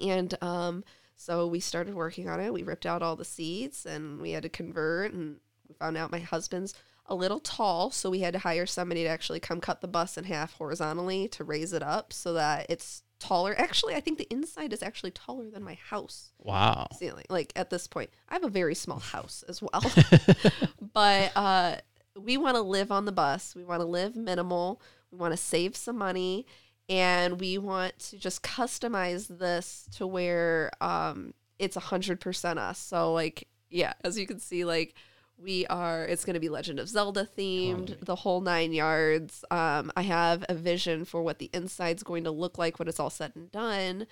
[0.02, 0.84] And um,
[1.16, 2.52] so we started working on it.
[2.52, 5.12] We ripped out all the seats and we had to convert.
[5.12, 5.36] And
[5.68, 6.74] we found out my husband's
[7.04, 7.90] a little tall.
[7.90, 11.28] So we had to hire somebody to actually come cut the bus in half horizontally
[11.28, 13.54] to raise it up so that it's taller.
[13.56, 16.88] Actually, I think the inside is actually taller than my house Wow.
[16.98, 17.26] ceiling.
[17.28, 19.82] Like at this point, I have a very small house as well.
[20.92, 21.76] but uh,
[22.18, 23.54] we want to live on the bus.
[23.54, 24.80] We want to live minimal.
[25.12, 26.46] We want to save some money,
[26.88, 32.78] and we want to just customize this to where um, it's a hundred percent us.
[32.78, 34.94] So like, yeah, as you can see, like.
[35.42, 39.44] We are, it's going to be Legend of Zelda themed, the whole nine yards.
[39.50, 43.00] Um, I have a vision for what the inside's going to look like when it's
[43.00, 44.06] all said and done,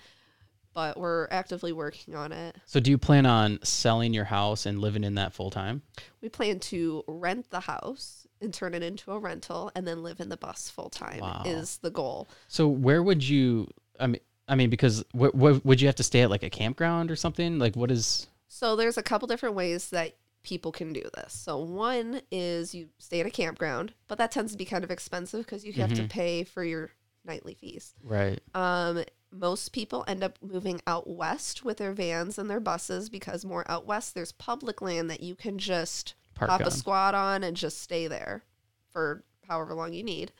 [0.73, 2.55] but we're actively working on it.
[2.65, 5.83] So do you plan on selling your house and living in that full time?
[6.21, 10.19] We plan to rent the house and turn it into a rental and then live
[10.19, 11.43] in the bus full time Wow.
[11.45, 12.27] is the goal.
[12.47, 13.67] So where would you
[13.99, 16.49] I mean I mean because what, what would you have to stay at like a
[16.49, 17.59] campground or something?
[17.59, 21.33] Like what is So there's a couple different ways that people can do this.
[21.33, 24.91] So one is you stay at a campground, but that tends to be kind of
[24.91, 26.09] expensive because you have to Mhm.
[26.09, 26.91] pay for your
[27.25, 27.93] nightly fees.
[28.03, 28.39] right?
[28.55, 33.45] Um, most people end up moving out west with their vans and their buses because
[33.45, 36.67] more out west there's public land that you can just Park hop on.
[36.67, 38.43] a squad on and just stay there
[38.89, 40.31] for however long you need.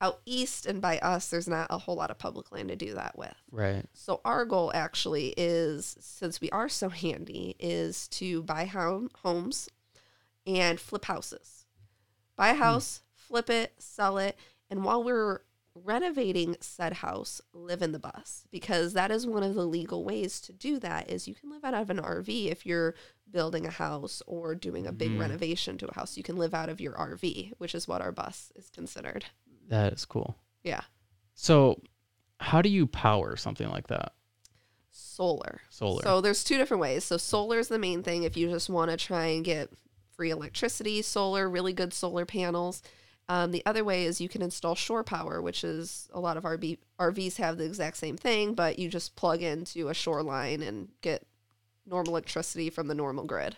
[0.00, 2.94] Out east and by us, there's not a whole lot of public land to do
[2.94, 3.34] that with.
[3.50, 3.86] Right.
[3.94, 9.68] So our goal actually is, since we are so handy, is to buy home, homes
[10.46, 11.64] and flip houses.
[12.36, 12.60] Buy Hmm.
[12.60, 14.36] a house, flip it, sell it,
[14.68, 15.40] and while we're
[15.76, 20.40] renovating said house, live in the bus because that is one of the legal ways
[20.40, 22.94] to do that is you can live out of an RV if you're
[23.28, 25.18] building a house or doing a big Mhm.
[25.18, 26.16] renovation to a house.
[26.16, 29.24] You can live out of your RV, which is what our bus is considered.
[29.68, 30.36] That is cool.
[30.62, 30.82] Yeah.
[31.34, 31.82] So,
[32.40, 34.12] how do you power something like that?
[34.90, 35.60] Solar.
[35.70, 36.02] Solar.
[36.02, 37.04] So there's two different ways.
[37.04, 39.70] So solar is the main thing if you just want to try and get
[40.16, 42.82] free electricity, solar, really good solar panels.
[43.28, 46.44] Um, the other way is you can install shore power, which is a lot of
[46.44, 50.88] RV, RVs have the exact same thing, but you just plug into a shoreline and
[51.00, 51.26] get
[51.86, 53.56] normal electricity from the normal grid.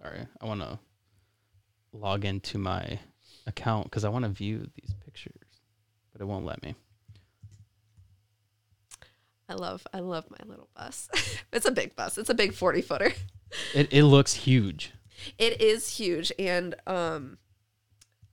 [0.00, 0.78] Sorry, I want to
[1.92, 2.98] log into my
[3.46, 5.60] account because I want to view these pictures,
[6.12, 6.74] but it won't let me.
[9.48, 11.08] I love I love my little bus.
[11.52, 12.18] it's a big bus.
[12.18, 13.12] It's a big 40 footer.
[13.74, 14.92] It it looks huge.
[15.38, 17.38] It is huge, and um,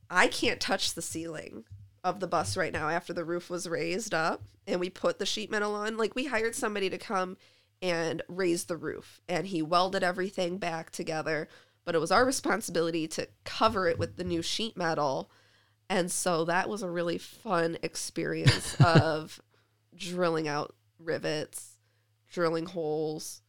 [0.09, 1.66] I can't touch the ceiling
[2.03, 5.26] of the bus right now after the roof was raised up and we put the
[5.26, 5.97] sheet metal on.
[5.97, 7.38] Like we hired somebody to come
[7.82, 11.47] and raise the roof, and he welded everything back together.
[11.86, 15.29] But it was our responsibility to cover it with the new sheet metal,
[15.89, 19.41] and so that was a really fun experience of
[19.95, 21.77] drilling out rivets,
[22.31, 23.41] drilling holes.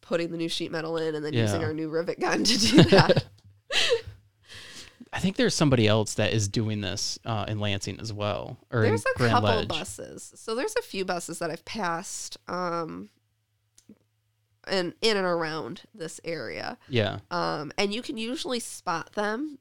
[0.00, 2.82] Putting the new sheet metal in and then using our new rivet gun to do
[2.82, 3.24] that.
[5.12, 8.82] I think there's somebody else that is doing this uh, in Lansing as well, or
[8.82, 9.68] There's a Grand couple Ledge.
[9.68, 10.32] buses.
[10.36, 13.10] So there's a few buses that I've passed um
[14.66, 16.78] and in and around this area.
[16.88, 19.58] Yeah, Um and you can usually spot them.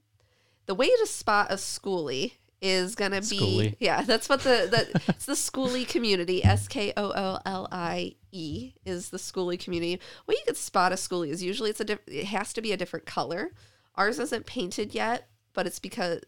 [0.67, 3.75] The way to spot a schoolie is gonna be Schoolie.
[3.79, 6.43] yeah, that's what the the it's the schoolie community.
[6.43, 9.99] S K O O L I E is the schoolie community.
[10.27, 12.71] Way you could spot a schoolie is usually it's a diff- it has to be
[12.71, 13.51] a different color.
[13.95, 16.21] Ours isn't painted yet, but it's because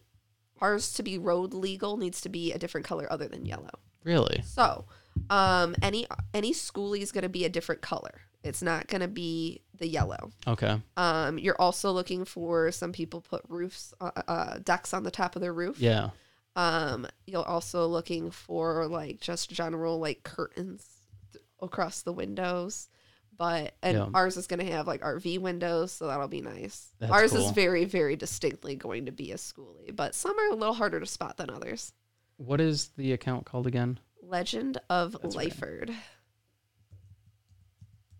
[0.60, 3.70] ours to be road legal needs to be a different color other than yellow.
[4.02, 4.42] really.
[4.44, 4.84] So,
[5.30, 8.20] um, any any schoolie is going to be a different color.
[8.44, 10.30] It's not going to be the yellow.
[10.46, 10.80] Okay.
[10.96, 15.34] Um, you're also looking for some people put roofs, uh, uh, decks on the top
[15.34, 15.80] of their roof.
[15.80, 16.10] Yeah.
[16.54, 20.86] Um, you're also looking for like just general like curtains
[21.32, 22.88] th- across the windows.
[23.36, 24.08] But and Yeah.
[24.14, 26.92] ours is going to have like RV windows, so that'll be nice.
[27.00, 30.54] That's ours is very, very distinctly going to be a schoolie, but some are a
[30.54, 31.92] little harder to spot than others.
[32.36, 33.98] What is the account called again?
[34.22, 35.34] Legend of That's.
[35.34, 35.90] Liford.
[35.90, 35.94] I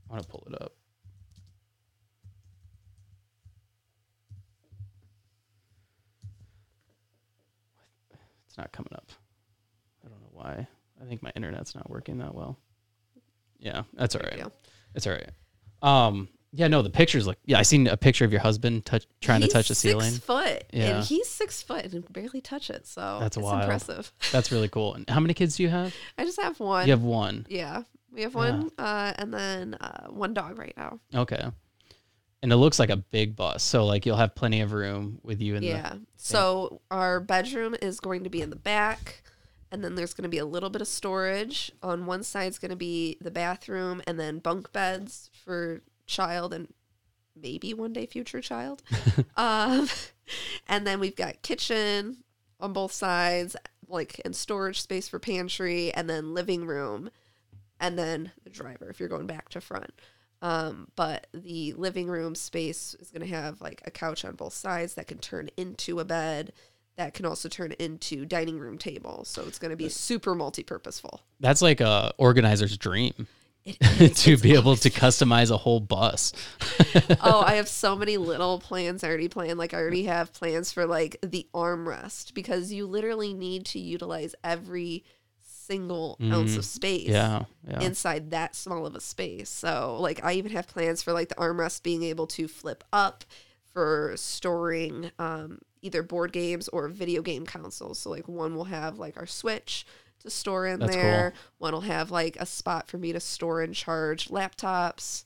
[0.09, 0.73] want to pull it up.
[8.47, 9.11] It's not coming up.
[10.05, 10.67] I don't know why.
[11.01, 12.59] I think my internet's not working that well.
[13.59, 14.53] Yeah, that's all There you
[14.95, 15.31] It's all right.
[15.83, 17.39] Um, yeah, no, the pictures look.
[17.45, 20.13] Yeah, I seen a picture of your husband touch trying He's to touch the ceiling.
[20.13, 20.97] Six foot, Yeah.
[20.99, 22.87] and he's six foot and barely touch it.
[22.87, 23.63] So That's it's wild.
[23.63, 24.13] impressive.
[24.31, 24.95] That's really cool.
[24.95, 25.95] And how many kids do you have?
[26.19, 26.87] I just have one.
[26.87, 27.47] You have one.
[27.49, 27.83] Yeah,
[28.15, 31.01] we have one, uh, and then uh, one dog right now.
[31.15, 31.43] Okay.
[32.43, 35.41] And it looks like a big bus, so like you'll have plenty of room with
[35.41, 35.95] you in yeah.
[36.17, 39.23] So our bedroom is going to be in the back,
[39.73, 41.73] and then there's going to be a little bit of storage.
[41.83, 46.53] On one side is going to be the bathroom, and then bunk beds for child
[46.53, 46.69] and
[47.35, 48.83] maybe one day future child.
[49.37, 49.89] um,
[50.69, 52.19] and then we've got kitchen
[52.61, 53.57] on both sides,
[53.89, 57.11] like and storage space for pantry, and then living room,
[57.81, 59.93] and then the driver if you're going back to front.
[60.43, 64.53] Um, but the living room space is going to have like a couch on both
[64.53, 66.53] sides that can turn into a bed
[66.97, 69.25] that can also turn into dining room table.
[69.25, 71.21] So it's going to be super multi-purposeful.
[71.41, 73.27] That's like a organizer's dream
[74.15, 76.33] to be able to customize a whole bus.
[77.21, 79.59] oh, I have so many little plans I already planned.
[79.59, 84.35] Like I already have plans for like the armrest because you literally need to utilize
[84.45, 85.05] every
[85.67, 87.13] single ounce of space Mm-hmm.
[87.13, 87.81] Yeah, yeah.
[87.87, 89.51] inside that small of a space.
[89.51, 93.25] So like I even have plans for like the armrest being able to flip up
[93.73, 97.99] for storing um, either board games or video game consoles.
[97.99, 99.87] So like one will have like our Switch
[100.21, 101.35] to store in That's there.
[101.59, 105.25] One will have like a spot for me to store and charge laptops.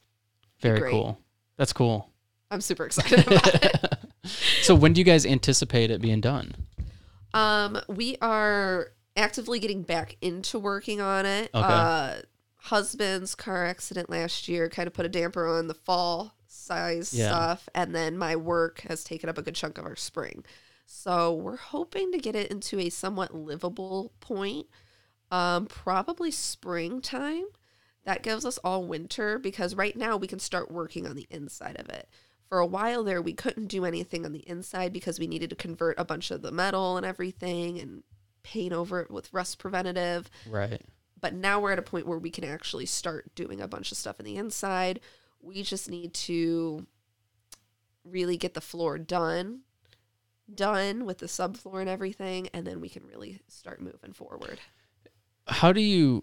[0.60, 1.18] Very cool.
[1.56, 2.10] That's cool.
[2.50, 3.94] I'm super excited about it.
[4.60, 6.54] So when do you guys anticipate it being done?
[7.32, 11.50] Um, we are actively getting back into working on it.
[11.54, 11.66] Okay.
[11.66, 12.14] Uh,
[12.56, 17.28] husband's car accident last year kind of put a damper on the fall size Yeah.
[17.28, 20.44] stuff, and then my work has taken up a good chunk of our spring.
[20.86, 24.66] So we're hoping to get it into a somewhat livable point,
[25.30, 27.44] um, probably springtime.
[28.04, 31.78] That gives us all winter because right now we can start working on the inside
[31.78, 32.08] of it.
[32.48, 35.56] for a while there, we couldn't do anything on the inside because we needed to
[35.56, 38.02] convert a bunch of the metal and everything and
[38.48, 40.30] paint over it with rust preventative.
[40.48, 40.80] Right.
[41.20, 43.98] But now we're at a point where we can actually start doing a bunch of
[43.98, 45.00] stuff in the inside.
[45.40, 46.86] We just need to
[48.04, 49.60] really get the floor done,
[50.52, 54.58] done with the subfloor and everything, and then we can really start moving forward.
[55.46, 56.22] How do you?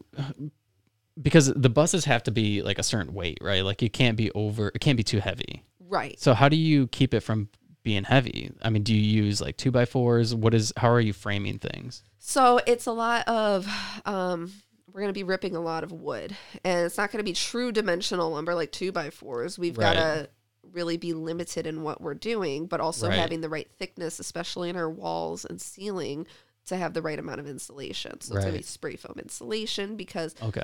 [1.22, 3.64] Because the buses have to be like a certain weight, right?
[3.64, 4.72] Like it can't be over.
[4.74, 5.64] It can't be too heavy.
[5.80, 6.20] Right.
[6.20, 7.50] So how do you keep it from
[7.86, 8.52] being heavy?
[8.62, 10.36] I mean, do you use like two by fours?
[10.36, 10.74] What is?
[10.76, 12.04] How are you framing things?
[12.20, 13.66] So it's a lot of
[14.06, 14.52] um
[14.92, 16.36] we're gonna be ripping a lot of wood.
[16.66, 19.58] And it's not gonna be true dimensional lumber like two by fours.
[19.58, 19.94] We've Right.
[19.96, 20.30] gotta
[20.64, 23.20] really be limited in what we're doing, but also Right.
[23.20, 26.26] having the right thickness, especially in our walls and ceiling,
[26.66, 28.20] to have the right amount of insulation.
[28.22, 30.64] So it's gonna be spray foam insulation because Okay.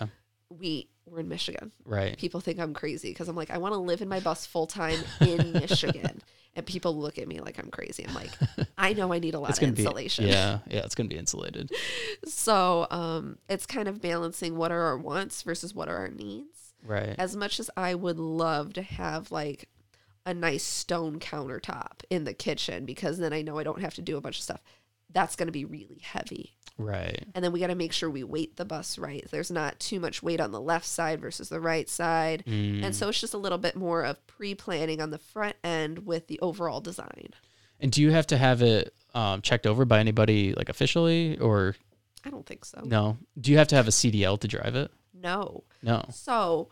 [0.49, 1.71] we we're in Michigan.
[1.83, 2.17] Right.
[2.17, 4.65] People think I'm crazy because I'm like, I want to live in my bus full
[4.67, 6.21] time in Michigan.
[6.55, 8.05] And people look at me like I'm crazy.
[8.05, 8.31] I'm like,
[8.77, 10.27] I know I need a lot of gonna be insulation.
[10.27, 10.79] yeah, yeah.
[10.79, 11.71] It's gonna be insulated.
[12.25, 16.73] So um, it's kind of balancing what are our wants versus what are our needs.
[16.85, 17.15] Right.
[17.17, 19.69] As much as I would love to have like
[20.25, 24.01] a nice stone countertop in the kitchen because then I know I don't have to
[24.01, 24.61] do a bunch of stuff.
[25.11, 26.55] That's going to be really heavy.
[26.81, 27.25] Right.
[27.33, 29.25] And then we got to make sure we weight the bus right.
[29.29, 32.43] There's not too much weight on the left side versus the right side.
[32.47, 32.83] Mm.
[32.83, 36.05] And so it's just a little bit more of pre planning on the front end
[36.05, 37.29] with the overall design.
[37.79, 41.75] And do you have to have it um, checked over by anybody like officially or
[42.23, 42.81] I don't think so.
[42.83, 43.17] no?
[43.39, 44.91] Do you have to have a CDL to drive it?
[45.13, 45.63] No.
[45.81, 46.05] No.
[46.11, 46.69] So,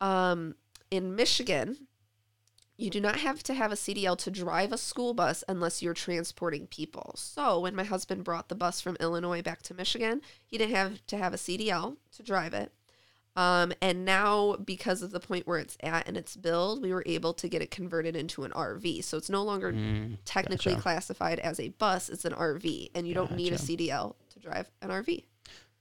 [0.00, 0.56] um,
[0.90, 1.76] in Michigan,
[2.82, 5.94] you do not have to have a CDL to drive a school bus unless you're
[5.94, 7.12] transporting people.
[7.16, 11.06] So, when my husband brought the bus from Illinois back to Michigan, he didn't have
[11.06, 12.72] to have a CDL to drive it.
[13.34, 17.02] Um, and now, because of the point where it's at and its build, we were
[17.06, 19.02] able to get it converted into an RV.
[19.04, 20.82] So it's no longer Mm, technically gotcha.
[20.82, 24.70] classified as a bus; it's an RV, and you don't need a CDL to drive
[24.82, 25.24] an RV.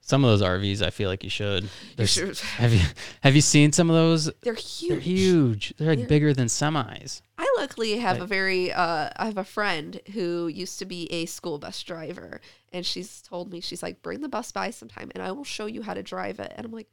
[0.04, 1.64] Some of those RVs, I feel like you should.
[1.64, 2.82] You There's- should- Have you
[3.22, 4.32] have you seen some of those?
[4.42, 4.90] They're huge.
[4.90, 5.74] They're huge.
[5.78, 7.22] They're like They're- bigger than semis.
[7.38, 11.26] I luckily have a very uh I have a friend who used to be a
[11.28, 12.42] school bus driver
[12.74, 15.66] and she's told me she's like bring the bus by sometime and I will show
[15.68, 16.88] you how to drive it and I'm like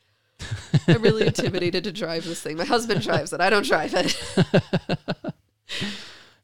[0.87, 2.57] I'm really intimidated to drive this thing.
[2.57, 3.41] My husband drives it.
[3.41, 5.35] I don't drive it.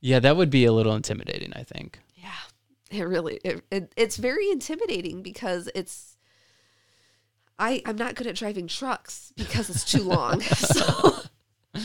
[0.00, 1.52] Yeah, that would be a little intimidating.
[1.54, 1.98] I think.
[2.14, 2.28] yeah.
[2.90, 6.13] It really it, it it's very intimidating because it's
[7.58, 10.40] I I'm not good at driving trucks because it's too long.
[10.42, 11.20] so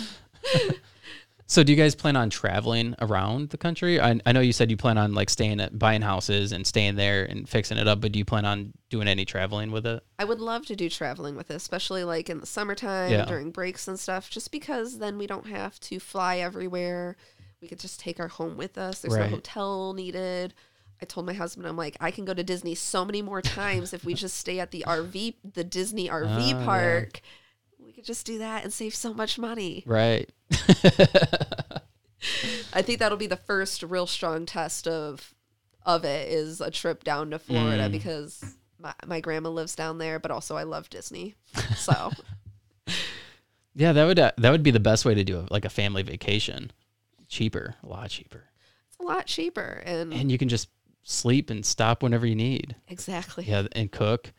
[1.48, 4.00] So, do you guys plan on traveling around the country?
[4.00, 6.96] I, I know you said you plan on like staying at buying houses and staying
[6.96, 10.04] there and fixing it up, but do you plan on doing any traveling with it?
[10.20, 13.26] I would love to do traveling with it, especially like in the summertime Yeah.
[13.26, 17.18] during breaks and stuff, just because then we don't have to fly everywhere.
[17.64, 19.00] We could just take our home with us.
[19.02, 19.32] There's Right.
[19.32, 20.54] no hotel needed.
[21.02, 23.94] I told my husband, I'm like, I can go to Disney so many more times
[23.94, 26.66] if we just stay at the RV, the Disney RV Oh, yeah.
[26.66, 27.22] park.
[27.84, 29.84] We could just do that and save so much money.
[29.86, 30.30] Right.
[32.74, 35.34] I think that'll be the first real strong test of
[35.86, 37.92] of it is a trip down to Florida Mm.
[37.92, 38.44] because
[38.78, 41.36] my, my grandma lives down there, but also I love Disney.
[41.78, 42.12] So
[43.76, 45.70] Yeah, that would uh, that would be the best way to do it, like a
[45.70, 46.72] family vacation.
[47.30, 48.44] Cheaper, a lot cheaper,
[48.90, 50.68] it's a lot cheaper and, and you can just
[51.04, 52.76] sleep and stop whenever you need.
[52.88, 53.46] exactly.
[53.46, 54.32] Yeah, and cook.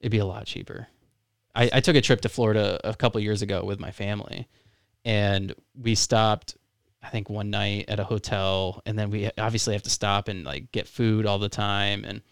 [0.00, 0.88] It'd be a lot cheaper.
[1.54, 4.48] I, I took a trip to Florida a couple years ago with my family,
[5.04, 6.56] and we stopped.
[7.02, 10.44] I think one night at a hotel, and then we obviously have to stop and
[10.44, 12.04] like get food all the time.
[12.04, 12.22] And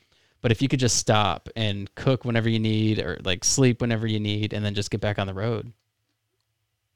[0.40, 4.06] but if you could just stop and cook whenever you need, or like sleep whenever
[4.06, 5.72] you need, and then just get back on the road,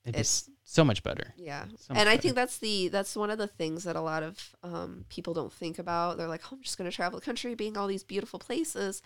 [0.05, 1.33] it'd It's- so much better.
[1.37, 1.67] Yeah.
[1.79, 2.23] So much and I better.
[2.23, 5.53] think that's the that's one of the things that a lot of um, people don't
[5.53, 6.19] think about.
[6.19, 9.01] They're like, oh, I'm just going to travel the country, being all these beautiful places.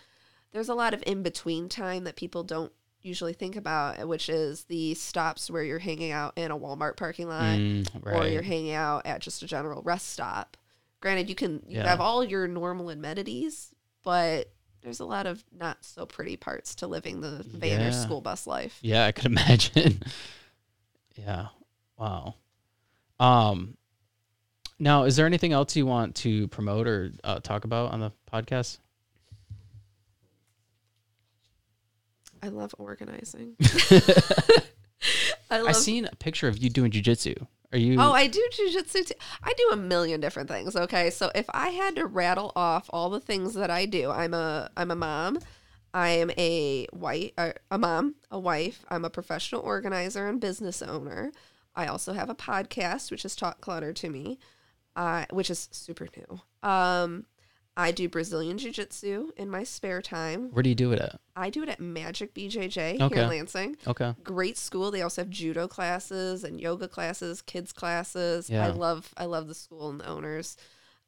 [0.53, 4.65] There's a lot of in between time that people don't usually think about, which is
[4.65, 8.73] the stops where you're hanging out in a Walmart parking lot Mm, or you're hanging
[8.73, 10.57] out at just a general rest stop.
[11.01, 11.89] Granted, you can you Yeah.
[11.89, 14.51] have all your normal amenities, but
[14.83, 17.91] there's a lot of not so pretty parts to living the van or Yeah.
[17.91, 18.79] school bus life.
[18.83, 20.03] Yeah, I could imagine.
[21.21, 21.47] Yeah.
[21.99, 22.35] Wow.
[23.19, 23.77] Um
[24.79, 28.13] now is there anything else you want to promote or uh, talk about on the
[28.33, 28.79] podcast?
[32.43, 33.57] I love organizing.
[35.51, 37.47] I love I seen a picture of you doing jujitsu.
[37.73, 39.15] Are you Oh, I do jujitsu too.
[39.43, 40.75] I do a million different things.
[40.75, 44.35] Okay, so if I had to rattle off all the things that I do, I'm
[44.35, 45.39] a I'm a mom.
[45.93, 48.85] I am a white, uh, a mom, a wife.
[48.89, 51.33] I'm a professional organizer and business owner.
[51.75, 54.39] I also have a podcast, which is Talk Clutter to Me,
[54.97, 56.69] uh, which is super new.
[56.69, 57.27] Um,
[57.77, 60.51] I do Brazilian Jiu Jitsu in my spare time.
[60.51, 61.21] Where do you do it at?
[61.37, 63.77] I do it at Magic BJJ here in Lansing.
[63.87, 64.15] Okay.
[64.23, 64.91] Great school.
[64.91, 68.51] They also have judo classes and yoga classes, kids classes.
[68.51, 68.67] Yeah.
[68.67, 70.57] I love I love the school and the owners.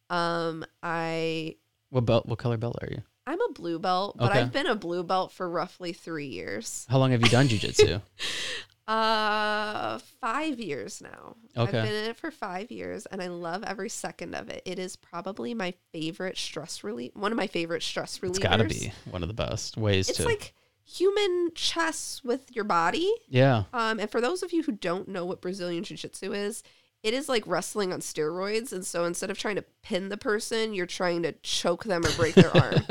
[0.09, 1.57] Um, I
[1.91, 2.26] What belt?
[2.26, 3.03] What color belt are you?
[3.27, 4.41] I'm a blue belt, but Okay.
[4.41, 6.87] I've been a blue belt for roughly three years.
[6.91, 8.03] How long have you done jujitsu?
[8.89, 11.37] Uh, five years now.
[11.57, 11.79] Okay.
[11.79, 14.61] I've been in it for five years, and I love every second of it.
[14.66, 17.14] It is probably my favorite stress relief.
[17.14, 18.29] One of my favorite stress relievers.
[18.31, 20.25] it's got to be one of the best ways It's to.
[20.25, 20.53] like
[20.85, 23.11] human chess with your body.
[23.29, 23.64] yeah.
[23.73, 26.64] Um, and for those of you who don't know what Brazilian Jiu Jitsu is,
[27.03, 28.73] it is like wrestling on steroids.
[28.73, 32.13] And so instead of trying to pin the person, you're trying to choke them or
[32.13, 32.75] break their arm.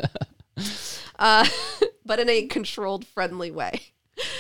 [1.17, 1.45] Uh,
[2.05, 3.79] but in a controlled, friendly way.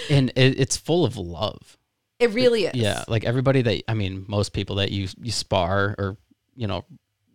[0.09, 1.77] And it, it's full of love.
[2.19, 2.75] It really is.
[2.75, 6.17] Yeah, like everybody that I mean, most people that you you spar or
[6.55, 6.83] you know,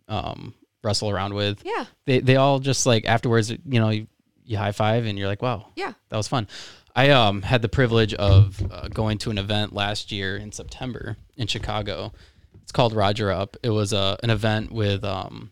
[0.07, 1.85] um, wrestle around with, Yeah.
[2.05, 4.07] they they all just like afterwards, you know, you,
[4.45, 5.93] you high five and you're like, wow, Yeah.
[6.09, 6.47] that was fun.
[6.97, 11.15] I um had the privilege of uh, going to an event last year in September
[11.37, 12.11] in Chicago.
[12.63, 13.55] It's called Roger Up.
[13.61, 15.51] It was uh, an event with um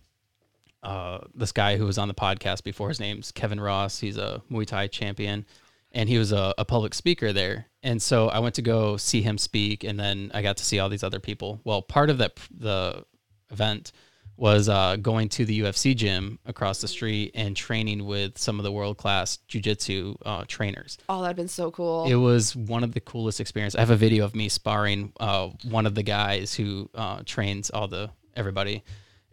[0.81, 2.89] uh this guy who was on the podcast before.
[2.89, 3.99] His name's Kevin Ross.
[3.99, 5.45] He's a Muay Thai champion,
[5.91, 7.67] and he was a, a public speaker there.
[7.83, 10.79] And so I went to go see him speak, and then I got to see
[10.79, 11.61] all these other people.
[11.63, 13.05] Well, part of that the
[13.51, 13.91] event
[14.37, 18.63] was uh, going to the UFC gym across the street and training with some of
[18.63, 20.97] the world class jujitsu uh, trainers.
[21.07, 22.05] Oh, that'd been so cool.
[22.05, 23.77] It was one of the coolest experiences.
[23.77, 27.69] I have a video of me sparring uh, one of the guys who uh, trains
[27.69, 28.83] all the everybody,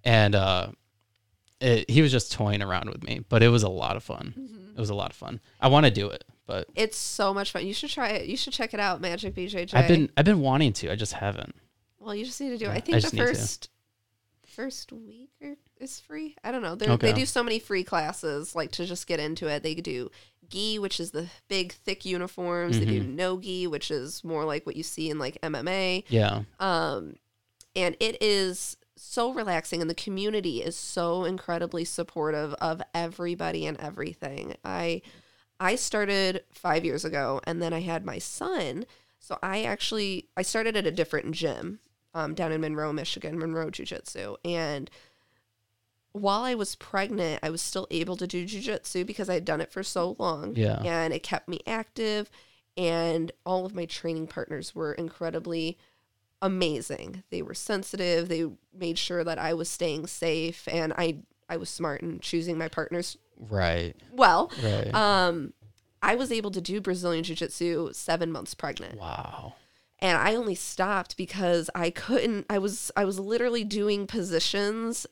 [0.05, 0.69] and uh,
[1.61, 3.25] it, he was just toying around with me.
[3.29, 4.35] But it was a lot of fun.
[4.39, 4.77] Mm-hmm.
[4.77, 5.41] It was a lot of fun.
[5.61, 7.67] I want to do it, but it's so much fun.
[7.67, 8.29] You should try it.
[8.29, 9.75] You should check it out, Magic BJJ.
[9.75, 10.93] I've been I've been wanting to.
[10.93, 11.57] I just haven't.
[11.99, 12.69] Well, you just need to do it.
[12.69, 13.69] Yeah, I I think just the first
[14.53, 16.37] first week or, is free.
[16.45, 16.77] I don't know.
[16.95, 17.09] Okay.
[17.09, 19.63] They do so many free classes, like to just get into it.
[19.63, 20.11] They do
[20.49, 22.79] gi, which is the big thick uniforms.
[22.79, 23.07] They Mm-hmm.
[23.07, 26.05] do no gi, which is more like what you see in like MMA.
[26.09, 26.43] Yeah.
[26.61, 27.17] Um,
[27.75, 33.81] and it is so relaxing, and the community is so incredibly supportive of everybody and
[33.81, 34.55] everything.
[34.65, 35.03] I
[35.59, 38.85] I started five years ago, and then I had my son.
[39.21, 41.79] So I actually I started at a different gym
[42.15, 44.91] um, down in Monroe, Michigan, Monroe Jiu Jitsu, and
[46.13, 49.63] while I was pregnant, I was still able to do jujitsu because I had done
[49.63, 50.55] it for so long.
[50.55, 50.83] Yeah.
[50.85, 52.29] And it kept me active.
[52.77, 55.79] And all of my training partners were incredibly
[56.43, 57.23] amazing.
[57.31, 58.29] They were sensitive.
[58.29, 58.45] They
[58.75, 62.69] made sure that I was staying safe and I I was smart in choosing my
[62.69, 63.95] partners Right.
[64.13, 64.51] well.
[64.63, 64.95] Right.
[64.95, 65.53] Um
[66.03, 69.55] I was able to do Brazilian jiu-jitsu 7 months pregnant wow.
[70.03, 75.07] And I only stopped because I couldn't I was I was literally doing positions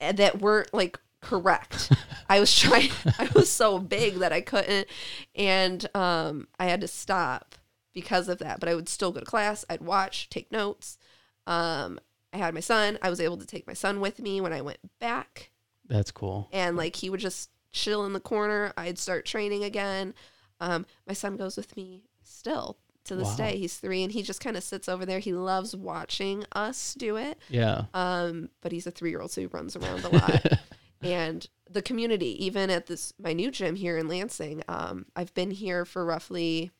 [0.00, 1.90] that weren't like correct.
[2.28, 4.88] I was trying I was so big that I couldn't
[5.34, 7.54] and um I had to stop
[7.94, 10.98] because of that, but I would still go to class, I'd watch, take notes.
[11.46, 11.98] Um
[12.32, 12.98] I had my son.
[13.00, 15.50] I was able to take my son with me when I went back
[15.86, 16.48] That's cool.
[16.52, 18.72] and like he would just chill in the corner.
[18.76, 20.14] I'd start training again.
[20.60, 22.76] Um, my son goes with me still
[23.08, 23.36] to this Wow.
[23.36, 23.58] day.
[23.58, 25.18] He's three, and he just kind of sits over there.
[25.18, 27.38] He loves watching us do it.
[27.50, 27.84] Yeah.
[27.94, 30.46] Um, but he's a three year old, so he runs around a lot.
[31.02, 35.50] and the community, even at this my new gym here in Lansing, um, I've been
[35.50, 36.70] here for roughly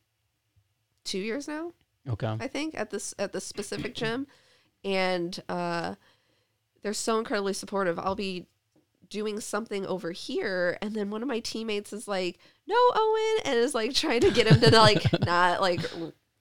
[1.05, 1.73] two years now.
[2.09, 2.37] Okay.
[2.41, 4.27] I think at this at this specific gym,
[4.85, 5.95] and uh,
[6.83, 7.99] they're so incredibly supportive.
[7.99, 8.47] I'll be
[9.11, 13.59] doing something over here, and then one of my teammates is like, "No, Owen," and
[13.59, 15.81] is like trying to get him to like not like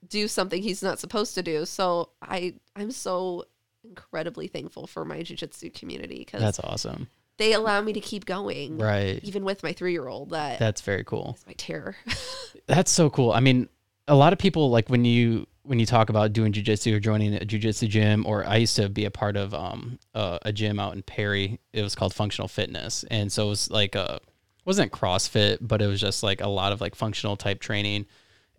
[0.08, 1.66] do something he's not supposed to do.
[1.66, 3.46] So I I'm so
[3.84, 7.08] incredibly thankful for my jujitsu community because That's awesome.
[7.38, 9.20] they allow me to keep going, Right.
[9.24, 10.32] even with my three year old.
[10.32, 11.38] That That's very cool.
[11.48, 11.96] my terror.
[12.68, 13.32] That's so cool.
[13.32, 13.70] I mean,
[14.08, 17.36] a lot of people like when you when you talk about doing jujitsu or joining
[17.36, 20.80] a jujitsu gym, or I used to be a part of um uh, a gym
[20.80, 21.60] out in Perry.
[21.74, 24.20] It was called Functional Fitness, and so it was like a
[24.66, 28.06] wasn't CrossFit, but it was just like a lot of like functional type training.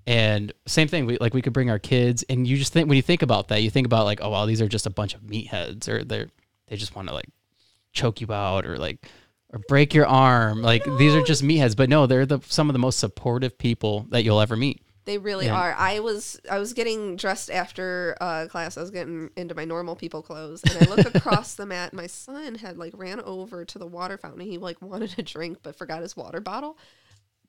[0.06, 2.96] And same thing, we like we could bring our kids, and you just think when
[2.96, 5.14] you think about that, you think about like, oh wow, these are just a bunch
[5.14, 6.28] of meatheads, or they're
[6.68, 7.28] they just want to like
[7.92, 9.06] choke you out, or like
[9.52, 10.62] or break your arm.
[10.62, 14.06] Like these are just meatheads, but no, they're the some of the most supportive people
[14.11, 14.82] that you'll ever meet.
[15.09, 15.54] They really Yeah.
[15.59, 15.74] are.
[15.74, 18.76] I was I was getting dressed after uh, class.
[18.76, 21.94] I was getting into my normal people clothes, and I look across the mat.
[21.94, 24.40] My son had like ran over to the water fountain.
[24.42, 26.76] He like wanted a drink, but forgot his water bottle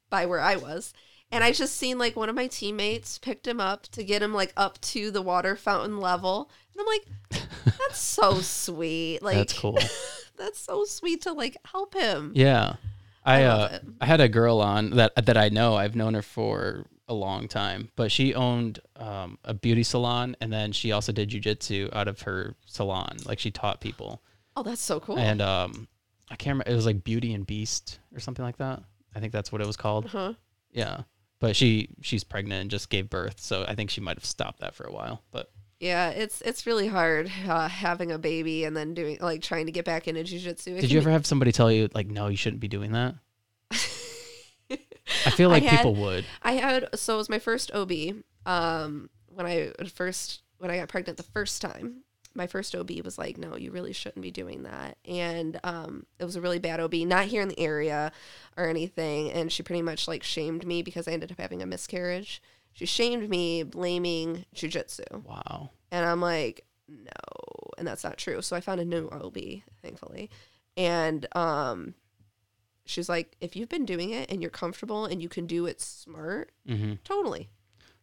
[0.09, 0.93] by where I was,
[1.31, 4.33] And I just seen like one of my teammates picked him up to get him
[4.33, 6.49] like up to the water fountain level.
[6.73, 9.21] And I'm like, that's so sweet.
[9.21, 9.77] Like That's cool.
[10.37, 12.31] that's so sweet to like help him.
[12.35, 12.77] Yeah.
[13.25, 13.79] I I uh.
[14.01, 15.75] I had a girl on that that I know.
[15.75, 20.53] I've known her for a long time, but she owned um, a beauty salon and
[20.53, 23.17] then she also did jujitsu out of her salon.
[23.25, 24.21] Like she taught people.
[24.55, 25.17] Oh, that's so cool.
[25.17, 25.87] And um
[26.31, 28.81] I can't remember it was like Beauty and Beast or something like that.
[29.15, 30.05] I think that's what it was called.
[30.05, 30.33] huh?
[30.71, 31.01] Yeah.
[31.39, 34.59] But she she's pregnant and just gave birth, so I think she might have stopped
[34.59, 35.23] that for a while.
[35.31, 35.49] But
[35.79, 39.71] Yeah, it's it's really hard uh, having a baby and then doing like trying to
[39.71, 40.77] get back into jujitsu.
[40.77, 43.15] It did you ever have somebody tell you like no, you shouldn't be doing that?
[44.71, 46.25] I feel I like had- people would.
[46.41, 47.91] I had so it was my first OB.
[48.45, 52.03] Um, when I first when I got pregnant the first time,
[52.35, 56.25] my first OB was like, "No, you really shouldn't be doing that." And um, it
[56.25, 58.11] was a really bad OB, not here in the area
[58.57, 59.31] or anything.
[59.31, 62.41] And she pretty much like shamed me because I ended up having a miscarriage.
[62.73, 65.71] She shamed me, blaming jujitsu, Wow.
[65.91, 67.09] and I'm like, "No,"
[67.77, 68.41] and that's not true.
[68.41, 69.37] So I found a new OB,
[69.81, 70.29] thankfully,
[70.77, 71.95] and um.
[72.89, 75.79] She's like, if you've been doing it and you're comfortable and you can do it
[75.79, 77.49] smart, hmm totally.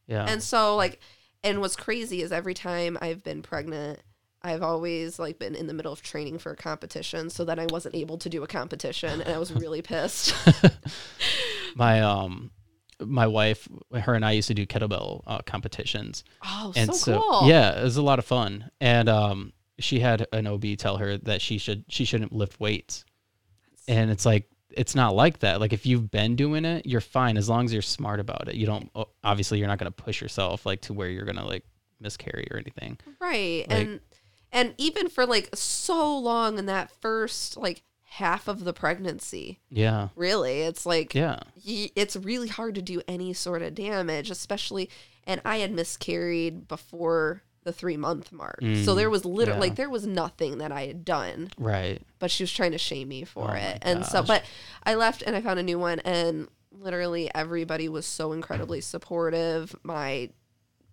[0.07, 0.27] Yeah.
[0.27, 1.01] And so like
[1.43, 4.01] and what's crazy is every time I've been pregnant,
[4.43, 7.67] I've always like been in the middle of training for a competition so that I
[7.67, 10.35] wasn't able to do a competition and I was really pissed.
[11.75, 12.51] my um
[12.99, 17.21] my wife her and i used to do kettlebell uh, competitions oh, and so, so,
[17.21, 17.47] cool.
[17.47, 21.19] yeah it was a lot of fun and um she had an ob tell her
[21.19, 23.05] that she should she shouldn't lift weights
[23.87, 27.37] and it's like it's not like that like if you've been doing it you're fine
[27.37, 28.91] as long as you're smart about it you don't
[29.23, 31.65] obviously you're not going to push yourself like to where you're going to like
[32.01, 33.65] miscarry or anything Right.
[33.69, 34.01] Like- and
[34.53, 40.09] and even for like so long in that first like half of the pregnancy, yeah
[40.17, 44.89] really, it's like yeah y- it's really hard to do any sort of damage, especially.
[45.25, 49.61] And I had miscarried before the three month mark, so Mm, there was literally yeah.
[49.61, 53.09] like there was nothing that I had done, right but she was trying to shame
[53.09, 53.79] me for Oh it.
[53.83, 54.43] And so, but
[54.85, 59.75] I left and I found a new one, and literally everybody was so incredibly supportive.
[59.83, 60.31] My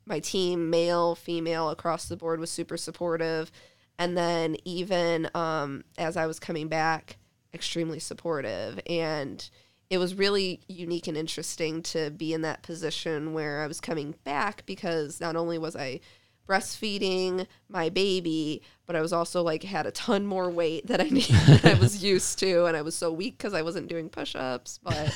[0.05, 3.51] my team, male, female, across the board, was super supportive.
[3.97, 7.17] And then even um, as I was coming back,
[7.53, 8.79] extremely supportive.
[8.87, 9.47] And
[9.89, 14.15] it was really unique and interesting to be in that position where I was coming
[14.23, 15.99] back because not only was I
[16.47, 21.03] breastfeeding my baby, but I was also like had a ton more weight that I
[21.09, 24.09] need that I was used to, and I was so weak because I wasn't doing
[24.09, 24.79] push-ups.
[24.83, 25.13] But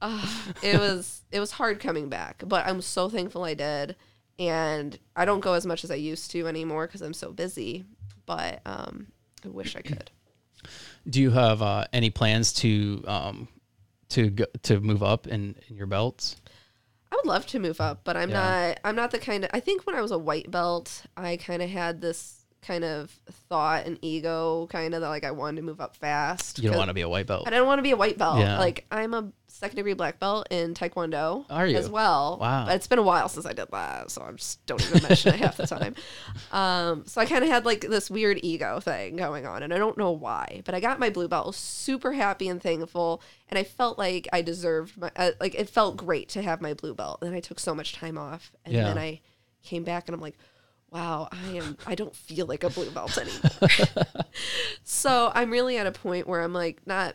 [0.00, 0.26] uh,
[0.62, 3.96] it was it was hard coming back, but I'm so thankful I did.
[4.36, 7.84] And I don't go as much as I used to anymore because I'm so busy.
[8.26, 9.06] But um,
[9.44, 10.10] I wish I could.
[11.08, 13.48] do you have uh, any plans to um
[14.10, 16.36] to go, to move up in, in your belts
[17.14, 18.40] I would love to move up, but I'm Yeah.
[18.72, 18.80] not.
[18.84, 19.50] I'm not the kind of.
[19.54, 23.10] I think when I was a white belt, I kind of had this kind of
[23.48, 26.58] thought and ego, kind of that like I wanted to move up fast.
[26.58, 28.18] you don't want to be a white belt I don't want to be a white
[28.18, 28.38] belt.
[28.38, 28.58] Yeah.
[28.58, 31.44] Like I'm a second degree black belt in Taekwondo.
[31.48, 31.76] Are you?
[31.76, 32.38] as well?
[32.40, 32.64] Wow.
[32.66, 35.34] But it's been a while since I did that, so I just don't even mention
[35.34, 35.94] it half the time.
[36.52, 39.78] Um, so I kind of had like this weird ego thing going on, and I
[39.78, 40.62] don't know why.
[40.64, 44.42] But I got my blue belt, super happy and thankful, and I felt like I
[44.42, 47.18] deserved my uh, like it felt great to have my blue belt.
[47.20, 48.84] And then I took so much time off, and Yeah.
[48.84, 49.20] then I
[49.62, 50.36] came back, and I'm like.
[50.94, 51.76] Wow, I am.
[51.86, 53.68] I don't feel like a blue belt anymore.
[54.84, 57.14] so I'm really at a point where I'm like, not.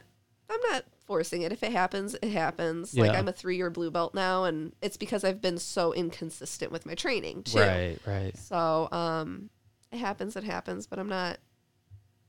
[0.51, 1.51] I'm not forcing it.
[1.51, 2.93] If it happens, it happens.
[2.97, 6.71] Like I'm a three year blue belt now, and it's because I've been so inconsistent
[6.71, 7.59] with my training too.
[7.59, 9.49] right right So um,
[9.91, 10.35] it happens.
[10.35, 10.85] It happens.
[10.87, 11.37] But I'm not.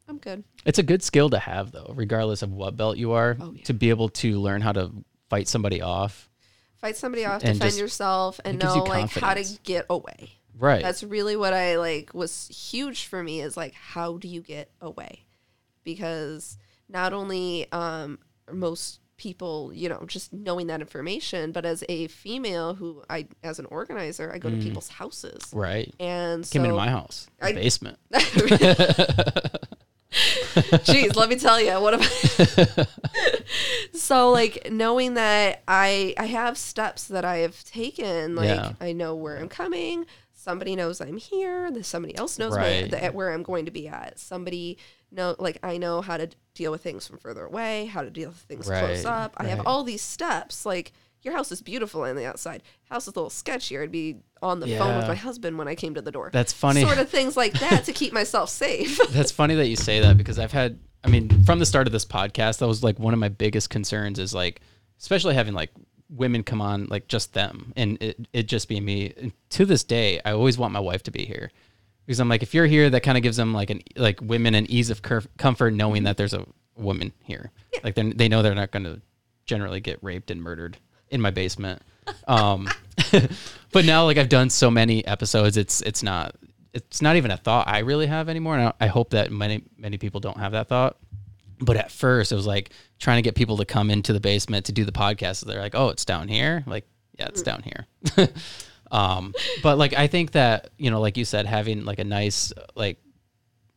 [0.09, 0.45] I'm good.
[0.65, 3.63] It's a good skill to have, though, regardless of what belt you are, Oh, yeah.
[3.65, 4.91] to be able to learn how to
[5.29, 6.29] fight somebody off.
[6.81, 10.31] Fight somebody off, defend just- yourself, and know like how to get away.
[10.59, 10.83] Right.
[10.83, 14.71] That's really what I like was huge for me is like how do you get
[14.81, 15.25] away?
[15.85, 18.19] Because not only um
[18.53, 23.59] most people, you know, just knowing that information, but as a female who I as
[23.59, 25.43] an organizer, I go to people's houses.
[25.53, 25.95] right.
[26.01, 27.99] And so Came into my house, I- basement.
[30.11, 32.03] Jeez, let me tell you what am
[33.95, 38.73] so like knowing that I I have steps that I have taken, like Yeah.
[38.81, 40.07] I know where I'm coming.
[40.41, 41.71] Somebody knows I'm here.
[41.71, 42.91] There's somebody else knows Right.
[42.91, 44.19] where, where I'm going to be at.
[44.19, 44.79] Somebody
[45.13, 48.31] know like I know how to deal with things from further away, how to deal
[48.31, 49.35] with things close Right, up.
[49.37, 50.65] I have all these steps.
[50.65, 52.63] Like your house is beautiful on the outside.
[52.89, 53.83] House is a little sketchier.
[53.83, 56.31] I'd be on the phone with my husband when I came to the door.
[56.33, 56.83] That's funny.
[56.85, 58.99] Sort of things like that to keep myself safe.
[59.11, 61.93] That's funny that you say that because I've had, I mean, from the start of
[61.93, 64.63] this podcast, that was like one of my biggest concerns is like,
[64.99, 65.71] especially having like
[66.15, 69.13] women come on like just them and it, it just be me.
[69.17, 71.51] And to this day, I always want my wife to be here
[72.07, 74.55] because I'm like, if you're here, that kind of gives them like an like women
[74.55, 76.45] an ease of cur- comfort knowing that there's a
[76.77, 77.53] woman here.
[77.85, 79.01] Like they they know they're not going to
[79.47, 80.77] generally get raped and murdered
[81.11, 81.83] in my basement.
[82.27, 82.69] Um,
[83.73, 86.35] but now like I've done so many episodes, it's it's not
[86.73, 88.57] it's not even a thought I really have anymore.
[88.57, 90.97] And I, I hope that many many people don't have that thought.
[91.61, 94.67] But at first, it was like trying to get people to come into the basement
[94.67, 95.37] to do the podcast.
[95.37, 96.87] So They're like, "Oh, it's down here." Like,
[97.19, 97.87] yeah, it's down here.
[98.91, 102.53] um, but like, I think that you know, like you said, having like a nice
[102.75, 102.99] like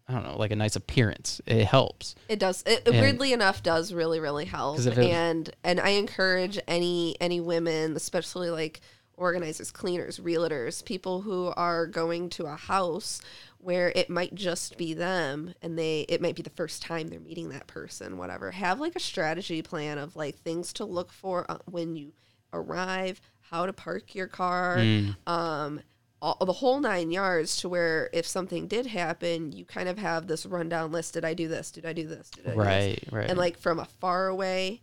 [0.08, 2.16] I don't know, like a nice appearance, it helps.
[2.28, 2.64] It does.
[2.66, 4.80] It And- weirdly enough does really really help.
[4.86, 8.82] and and I encourage any any women, especially like
[9.18, 13.22] organizers, cleaners, realtors, people who are going to a house
[13.60, 17.20] where it might just be them and they it might be the first time they're
[17.20, 18.52] meeting that person, whatever.
[18.52, 22.14] Have like a strategy plan of like things to look for uh, when you
[22.52, 25.16] arrive, how to park your car, Mm.
[25.28, 25.82] um
[26.22, 30.26] all, the whole nine yards to where if something did happen, you kind of have
[30.26, 31.16] this rundown list.
[31.16, 31.70] Did I do this?
[31.70, 32.30] Did I do this?
[32.30, 32.66] Did I do this?
[32.66, 33.30] Right, right.
[33.30, 34.82] And like from a far away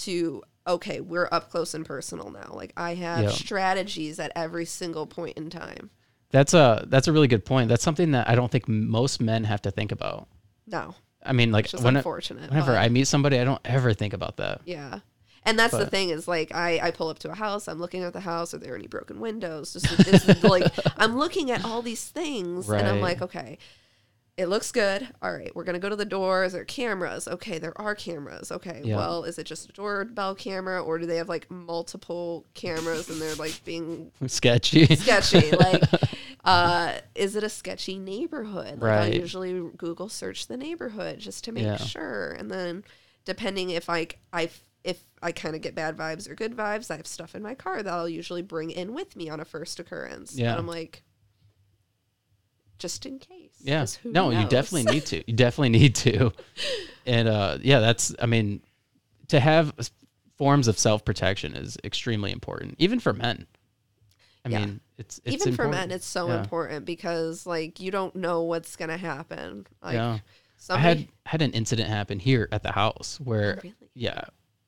[0.00, 2.50] to okay, we're up close and personal now.
[2.52, 3.30] Like I have Yeah.
[3.30, 5.90] strategies at every single point in time.
[6.30, 7.68] That's a that's a really good point.
[7.68, 10.28] That's something that I don't think most men have to think about.
[10.66, 10.94] No,
[11.24, 12.50] I mean, like when, unfortunate.
[12.50, 14.62] whenever but- I meet somebody, I don't ever think about that.
[14.64, 15.00] Yeah.
[15.44, 18.04] And that's the thing is like I, I pull up to a house, I'm looking
[18.04, 19.72] at the house, are there any broken windows?
[19.72, 23.58] Just it's like I'm looking at all these things and I'm like, okay,
[24.38, 25.06] it looks good.
[25.20, 26.52] All right, we're gonna go to the doors.
[26.52, 27.28] There are cameras.
[27.28, 28.50] Okay, there are cameras.
[28.50, 28.96] Okay, Yeah.
[28.96, 33.20] well, is it just a doorbell camera or do they have like multiple cameras and
[33.20, 34.86] they're like being Sketchy.
[34.96, 35.50] sketchy?
[35.50, 35.82] like,
[36.44, 38.80] uh, is it a sketchy neighborhood?
[38.80, 39.14] Like I Right.
[39.14, 41.76] usually Google search the neighborhood just to make Yeah.
[41.76, 42.84] sure, and then
[43.24, 44.48] depending if I I
[44.84, 47.54] if I kind of get bad vibes or good vibes, I have stuff in my
[47.54, 50.34] car that I'll usually bring in with me on a first occurrence.
[50.34, 50.50] Yeah.
[50.52, 51.04] and I'm like,
[52.82, 53.54] just in case.
[53.60, 53.86] Yeah.
[54.04, 55.22] No, you definitely need to.
[55.26, 56.32] You definitely need to.
[57.06, 58.60] And uh yeah, that's I mean
[59.28, 59.72] to have
[60.36, 63.46] forms of self-protection is extremely important even for men.
[64.44, 64.58] I Yeah.
[64.58, 66.40] mean, it's it's Even for men, it's so Yeah.
[66.40, 69.66] important because like you don't know what's gonna happen.
[69.82, 70.18] Like, yeah.
[70.68, 73.74] I had had an incident happen here at the house where really?
[73.94, 74.24] yeah,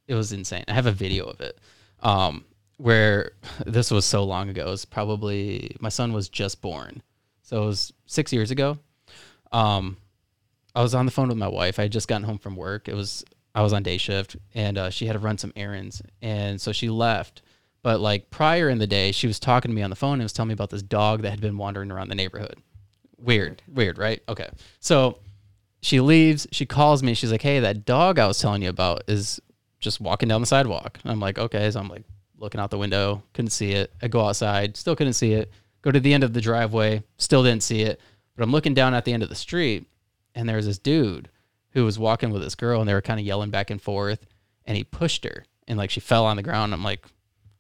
[0.09, 0.65] it was insane.
[0.69, 1.59] I have a video of it.
[2.01, 2.45] Um
[2.77, 3.33] where
[3.67, 4.62] this was so long ago.
[4.67, 7.03] It was probably my son was just born.
[7.45, 8.78] So it was 6 years ago.
[9.53, 9.97] Um
[10.74, 11.78] I was on the phone with my wife.
[11.78, 12.88] I had just gotten home from work.
[12.88, 13.24] It was
[13.55, 16.72] I was on day shift and uh, she had to run some errands and so
[16.72, 17.42] she left.
[17.82, 20.22] But like prior in the day, she was talking to me on the phone and
[20.22, 22.57] was telling me about this dog that had been wandering around the neighborhood.
[23.18, 24.22] Weird, weird, right?
[24.28, 24.49] Okay.
[24.80, 25.18] So
[25.82, 26.47] she leaves.
[26.51, 27.14] She calls me.
[27.14, 29.38] She's like, "Hey, that dog I was telling you about is
[29.80, 32.05] just walking down the sidewalk." I'm like, "Okay." So I'm like
[32.38, 33.92] looking out the window, couldn't see it.
[34.03, 35.53] I go outside, still couldn't see it.
[35.85, 38.01] Go to the end of the driveway, still didn't see it.
[38.35, 39.87] But I'm looking down at the end of the street,
[40.35, 41.28] and there's this dude
[41.72, 44.26] who was walking with this girl, and they were kind of yelling back and forth.
[44.64, 46.72] And he pushed her, and like she fell on the ground.
[46.72, 47.05] I'm like,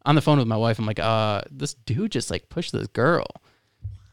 [0.06, 0.78] on the phone with my wife.
[0.78, 3.26] I'm like, uh, this dude just like pushed this girl.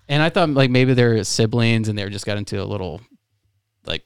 [0.09, 2.99] And I thought like maybe they're siblings and they just got into a little
[3.85, 4.03] like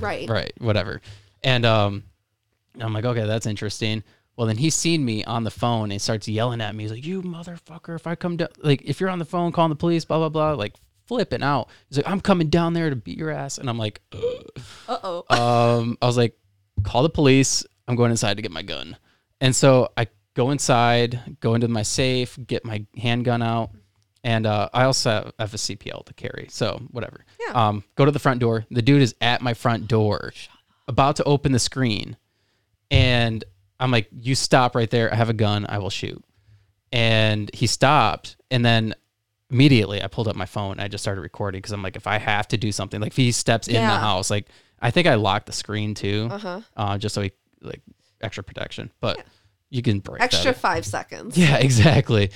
[0.00, 0.28] right.
[0.28, 1.00] right whatever
[1.42, 2.04] and um
[2.80, 4.02] i'm like okay that's interesting
[4.40, 7.04] well then he's seen me on the phone and starts yelling at me he's like
[7.04, 10.06] you motherfucker if i come down like if you're on the phone calling the police
[10.06, 10.74] blah blah blah like
[11.04, 14.00] flipping out he's like i'm coming down there to beat your ass and i'm like
[14.88, 15.24] Uh oh.
[15.78, 16.38] um i was like
[16.82, 18.96] call the police i'm going inside to get my gun
[19.42, 23.70] and so i go inside go into my safe get my handgun out
[24.22, 27.24] and uh, I also have, a CPL to carry, so whatever.
[27.40, 27.54] Yeah.
[27.54, 28.66] Um, go to the front door.
[28.70, 30.34] The dude is at my front door,
[30.86, 32.18] about to open the screen,
[32.90, 33.42] and
[33.80, 35.12] I'm like, "You stop right there.
[35.12, 35.66] I have a gun.
[35.68, 36.22] I will shoot."
[36.92, 38.94] And he stopped, and then
[39.50, 40.72] immediately I pulled up my phone.
[40.72, 43.12] And I just started recording because I'm like, if I have to do something, like
[43.12, 43.98] if he steps in the Yeah.
[44.00, 44.46] house, like
[44.80, 46.60] I think I locked the screen too, Uh-huh.
[46.76, 47.80] uh, just so he like
[48.20, 48.90] extra protection.
[49.00, 49.24] But
[49.70, 51.36] you can break that Extra if- five seconds.
[51.38, 52.30] yeah, exactly.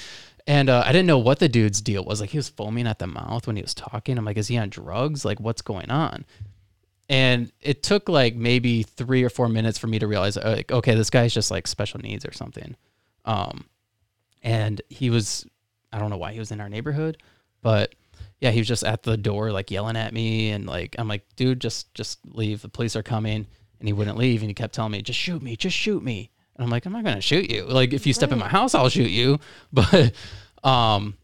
[0.47, 2.21] And uh, I didn't know what the dude's deal was.
[2.21, 4.19] Like he was foaming at the mouth when he was talking.
[4.19, 5.25] I'm like, is he on drugs?
[5.25, 6.25] Like, what's going on?
[7.09, 10.73] And it took like maybe three or four minutes for me to realize, uh, like,
[10.73, 12.77] okay, this guy's just like special needs or something.
[13.25, 13.67] Um,
[14.43, 15.47] and he was,
[15.93, 17.19] I don't know why he was in our neighborhood,
[17.61, 17.95] but
[18.41, 21.25] yeah, he was just at the door, like yelling at me, and like I'm like,
[21.37, 22.61] dude, just just leave.
[22.63, 23.47] The police are coming,
[23.79, 26.31] and he wouldn't leave, and he kept telling me, just shoot me, just shoot me.
[26.57, 27.65] And I'm like, I'm not gonna shoot you.
[27.65, 29.41] Like if you step in my house, I'll shoot you.
[29.73, 30.13] But
[30.63, 31.17] um,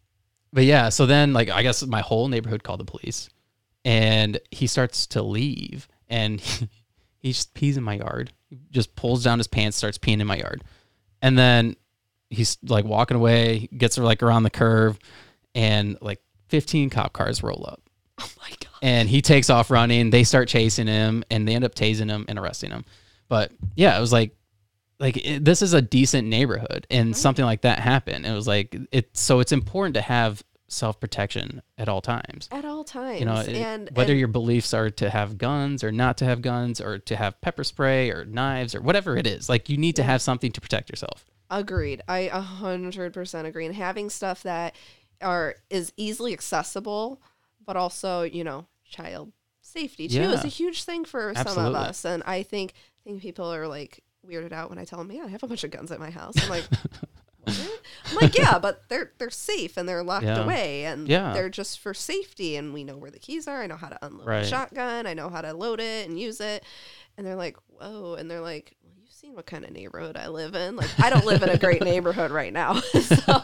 [0.53, 0.89] but yeah.
[0.89, 3.29] So then like I guess my whole neighborhood called the police,
[3.85, 6.69] and he starts to leave, and he,
[7.19, 8.33] he just pees in my yard.
[8.49, 10.65] He just pulls down his pants, starts peeing in my yard,
[11.23, 11.77] and then
[12.31, 14.99] he's like walking away, gets like around the curve,
[15.55, 17.83] and like 15 cop cars roll up.
[18.19, 18.79] Oh my god.
[18.83, 20.11] and he takes off running.
[20.11, 22.85] They start chasing him, and they end up tasing him and arresting him.
[23.29, 24.37] But yeah, it was like,
[24.99, 27.15] like it, this is a decent neighborhood, and mm-hmm.
[27.15, 28.27] something like that happened.
[28.27, 29.17] It was like it.
[29.17, 32.49] So it's important to have self protection at all times.
[32.53, 33.21] At all times.
[33.21, 36.25] You know, it- and whether and your beliefs are to have guns or not to
[36.25, 39.77] have guns, or to have pepper spray or knives or whatever it is, like you
[39.77, 41.27] need to have something to protect yourself.
[41.51, 42.01] Agreed.
[42.09, 43.67] I a hundred percent agree.
[43.67, 44.77] And having stuff that
[45.21, 47.21] are is easily accessible,
[47.67, 52.05] but also you know child safety too is a huge thing for some of us.
[52.05, 52.73] And I think
[53.05, 55.49] I think people are like weirded out when I tell them, "Yeah, I have a
[55.49, 56.65] bunch of guns at my house." I'm like.
[57.47, 60.43] I'm like, yeah, but they're they're safe and they're locked Yeah.
[60.43, 61.33] away and Yeah.
[61.33, 63.63] they're just for safety and we know where the keys are.
[63.63, 64.45] I know how to unload Right.
[64.45, 65.07] a shotgun.
[65.07, 66.65] I know how to load it and use it.
[67.17, 68.15] And they're like, whoa.
[68.15, 70.77] And they're like, well, you've seen what kind of neighborhood I live in.
[70.77, 72.75] Like, I don't live in a great neighborhood right now.
[72.81, 73.43] so,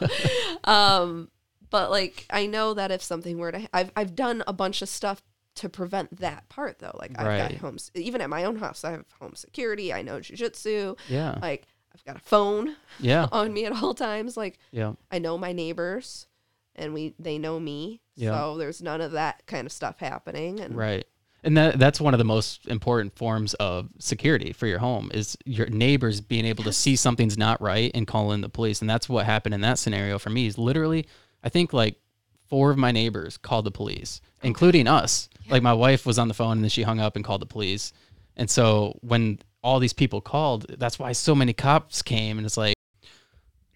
[0.65, 1.31] um,
[1.71, 4.89] but like, I know that if something were to, I've, I've done a bunch of
[4.89, 5.23] stuff
[5.57, 6.95] to prevent that part though.
[6.99, 9.93] Like, I've got homes, even at my own house, I have home security.
[9.93, 10.99] I know jujitsu.
[11.09, 11.67] Yeah, Like,
[11.97, 14.37] I've got a phone yeah, on me at all times.
[14.37, 14.93] Like, yeah.
[15.11, 16.27] I know my neighbors
[16.75, 18.01] and we, they know me.
[18.15, 18.33] Yeah.
[18.33, 20.61] So there's none of that kind of stuff happening.
[20.61, 21.07] And Right.
[21.43, 25.37] And that that's one of the most important forms of security for your home is
[25.45, 28.81] your neighbors being able to see something's not right and call in the police.
[28.81, 30.47] And that's what happened in that scenario for me.
[30.47, 31.07] Is literally
[31.45, 32.01] I think like
[32.49, 35.29] four of my neighbors called the police, including us.
[35.49, 37.47] Like my wife was on the phone and then she hung up and called the
[37.47, 37.93] police.
[38.37, 42.57] And so when all these people called, that's why so many cops came and it's
[42.57, 42.77] like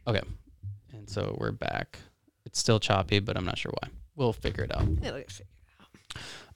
[0.07, 0.23] okay.
[0.93, 1.99] And so we're back.
[2.47, 3.91] It's still choppy, but I'm not sure why.
[4.17, 4.83] We'll figure it out.
[5.03, 5.49] It'll get figured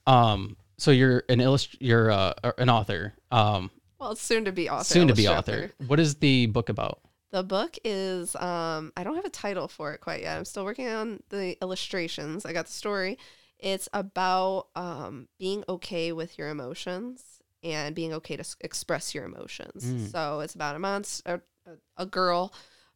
[0.06, 3.14] Um, so you're an illust- you're uh, an author.
[3.30, 4.84] Um, Well, soon to be author.
[4.84, 5.70] soon to be author.
[5.86, 7.00] What is the book about?
[7.30, 10.36] The book is um I don't have a title for it quite yet.
[10.38, 12.46] I'm still working on the illustrations.
[12.46, 13.18] I got the story.
[13.58, 17.33] It's about um being okay with your emotions
[17.64, 19.84] and being okay to s- express your emotions.
[19.84, 20.12] Mm.
[20.12, 22.52] So it's about a monster a, a girl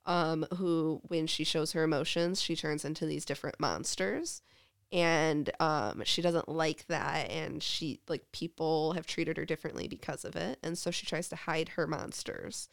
[0.06, 4.42] um who when she shows her emotions, she turns into these different monsters.
[4.90, 10.24] And um, she doesn't like that, and she like people have treated her differently because
[10.24, 12.70] of it, and so she tries to hide her monsters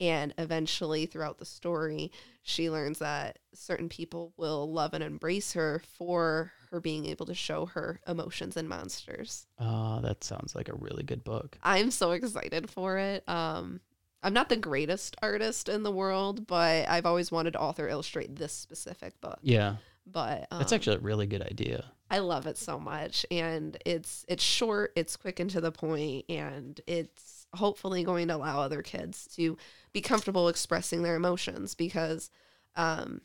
[0.00, 2.10] and eventually throughout the story
[2.42, 7.34] she learns that certain people will love and embrace her for her being able to
[7.34, 11.58] show her emotions and monsters Oh, that sounds like a really good book.
[11.62, 13.80] i'm so excited for it um
[14.22, 18.36] i'm not the greatest artist in the world but i've always wanted to author illustrate
[18.36, 21.84] this specific book Yeah, but um, that's actually a really good idea.
[22.08, 26.24] I love it so much and it's it's short, it's quick and to the point
[26.28, 29.56] and it's hopefully going to allow other kids to
[29.92, 32.30] be comfortable expressing their emotions because
[32.76, 33.20] um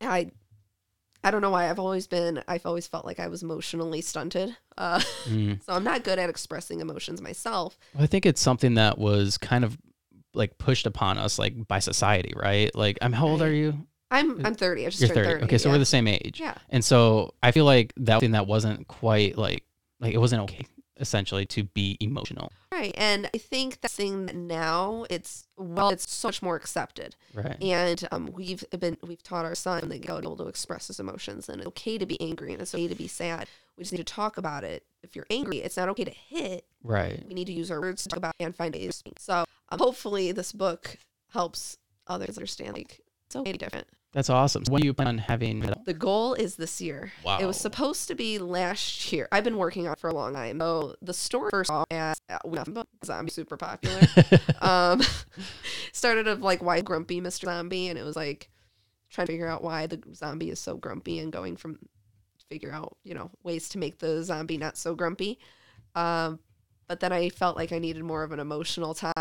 [0.00, 0.30] I
[1.24, 4.56] I don't know why I've always been I've always felt like I was emotionally stunted.
[4.76, 5.62] Uh Mm.
[5.64, 7.78] so I'm not good at expressing emotions myself.
[7.98, 9.76] I think it's something that was kind of
[10.34, 12.72] like pushed upon us like by society, right?
[12.74, 13.86] Like, I'm how old are you?
[14.10, 14.86] I'm I'm 30.
[14.86, 15.28] I just You're turned 30.
[15.40, 15.44] 30.
[15.46, 15.74] Okay, so yeah.
[15.74, 16.38] we're the same age.
[16.40, 16.54] Yeah.
[16.68, 19.64] And so I feel like that thing that wasn't quite like
[19.98, 20.66] like it wasn't okay
[20.98, 22.94] essentially to be emotional, Right.
[22.98, 27.16] And I think that thing that now it's well it's so much more accepted.
[27.32, 27.56] right?
[27.62, 31.48] And um, we've been we've taught our son that he's able to express his emotions,
[31.48, 33.48] and it's okay to be angry, and it's okay to be sad.
[33.78, 34.84] We just need to talk about it.
[35.02, 36.66] If you're angry, it's not okay to hit.
[36.82, 37.24] Right.
[37.26, 39.02] We need to use our words to talk about and find ways.
[39.02, 39.12] to.
[39.18, 40.98] So um, hopefully, this book
[41.30, 43.86] helps others understand like it's okay to be different.
[44.16, 44.64] That's awesome.
[44.64, 45.84] So when do you plan on having it?
[45.84, 47.12] The goal is this year.
[47.22, 47.36] Wow.
[47.38, 49.28] It was supposed to be last year.
[49.30, 50.58] I've been working on it for a long time.
[50.58, 52.38] So the story first off as uh,
[53.04, 54.00] zombie super popular.
[54.62, 55.02] um,
[55.92, 57.44] started of like why grumpy Mr.
[57.44, 58.48] Zombie, and it was like
[59.10, 61.78] trying to figure out why the zombie is so grumpy and going from
[62.48, 65.38] figure out you know ways to make the zombie not so grumpy.
[65.94, 66.38] Um,
[66.88, 69.12] but then I felt like I needed more of an emotional time.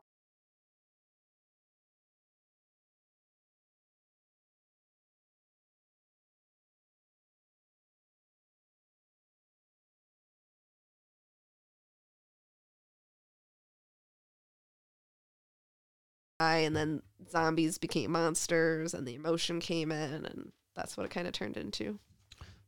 [16.39, 21.27] And then zombies became monsters, and the emotion came in, and that's what it kind
[21.27, 21.99] of turned into.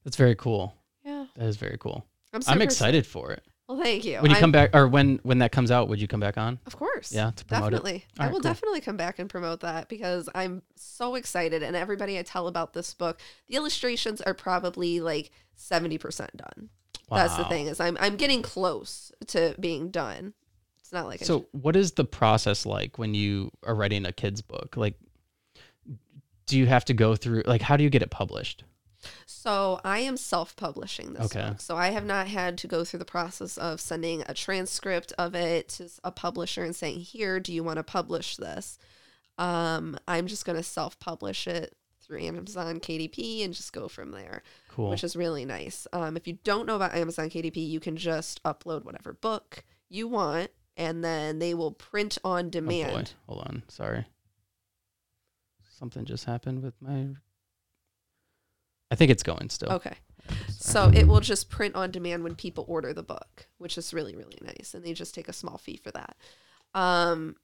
[0.04, 0.74] That's very cool.
[1.04, 2.06] Yeah, That is very cool.
[2.34, 2.42] I'm.
[2.48, 3.44] I'm excited for it.
[3.68, 4.20] Well, thank you.
[4.22, 6.38] When you I'm- come back, or when when that comes out, would you come back
[6.38, 6.60] on?
[6.66, 7.12] Of course.
[7.12, 7.78] Yeah, to promote it.
[7.78, 8.06] Definitely.
[8.18, 8.52] I Alright, will cool.
[8.52, 11.64] definitely come back and promote that because I'm so excited.
[11.64, 16.70] And everybody I tell about this book, the illustrations are probably like 70% done.
[17.10, 20.34] That's the thing is I'm I'm getting close to being done.
[20.88, 24.14] It's not like I So, what is the process like when you are writing a
[24.14, 24.78] kid's book?
[24.78, 24.94] Like,
[26.46, 27.44] do you have to go through?
[27.46, 28.64] Like, how do you get it published?
[29.26, 31.50] So I am self-publishing this Okay.
[31.50, 31.60] book.
[31.60, 35.36] So I have not had to go through the process of sending a transcript of
[35.36, 38.78] it to a publisher and saying, "Here, do you want to publish this?"
[39.38, 44.42] Um, I'm just going to self-publish it through Amazon KDP and just go from there,
[44.70, 44.92] Cool.
[44.92, 45.86] which is really nice.
[45.92, 50.08] Um, if you don't know about Amazon KDP, you can just upload whatever book you
[50.08, 53.14] want, and then they will print on oh demand.
[53.26, 53.64] hold on.
[53.68, 54.06] Sorry.
[55.78, 57.08] Something just happened with my.
[58.90, 59.74] I think it's going still.
[59.74, 59.96] Okay.
[60.50, 64.16] So it will just print on demand when people order the book, which is really
[64.16, 66.16] really nice, and they just take a small fee for that.
[66.74, 67.36] Um,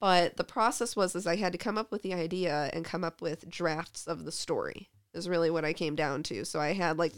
[0.00, 3.04] but the process was is I had to come up with the idea and come
[3.04, 4.90] up with drafts of the story.
[5.14, 6.44] Is really what I came down to.
[6.44, 7.12] So I had like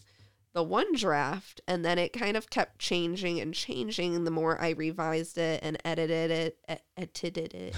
[0.55, 4.71] the one draft, and then it kind of kept changing and changing the more I
[4.71, 7.77] revised it and edited it, edited it.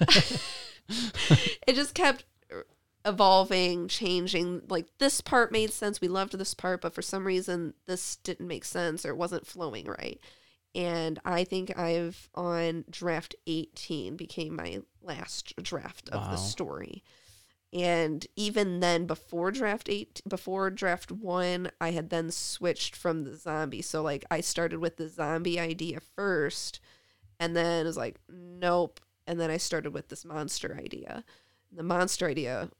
[1.66, 2.24] it just kept
[3.04, 4.62] evolving, changing.
[4.68, 6.00] Like this part made sense.
[6.00, 9.46] We loved this part, but for some reason this didn't make sense or it wasn't
[9.46, 10.20] flowing right.
[10.74, 16.30] And I think I've on draft 18 became my last draft of Wow.
[16.32, 17.02] the story.
[17.72, 23.36] And even then before draft 8 before draft 1, I had then switched from the
[23.36, 23.82] zombie.
[23.82, 26.80] So like I started with the zombie idea first
[27.38, 31.24] and then it was like nope and then I started with this monster idea.
[31.70, 32.70] The monster idea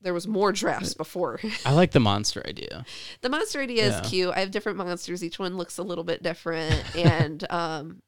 [0.00, 1.38] there was more drafts before.
[1.66, 2.84] I like the monster idea.
[3.20, 4.00] the monster idea Yeah.
[4.00, 4.32] is cute.
[4.34, 5.22] I have different monsters.
[5.22, 8.02] Each one looks a little bit different, and um,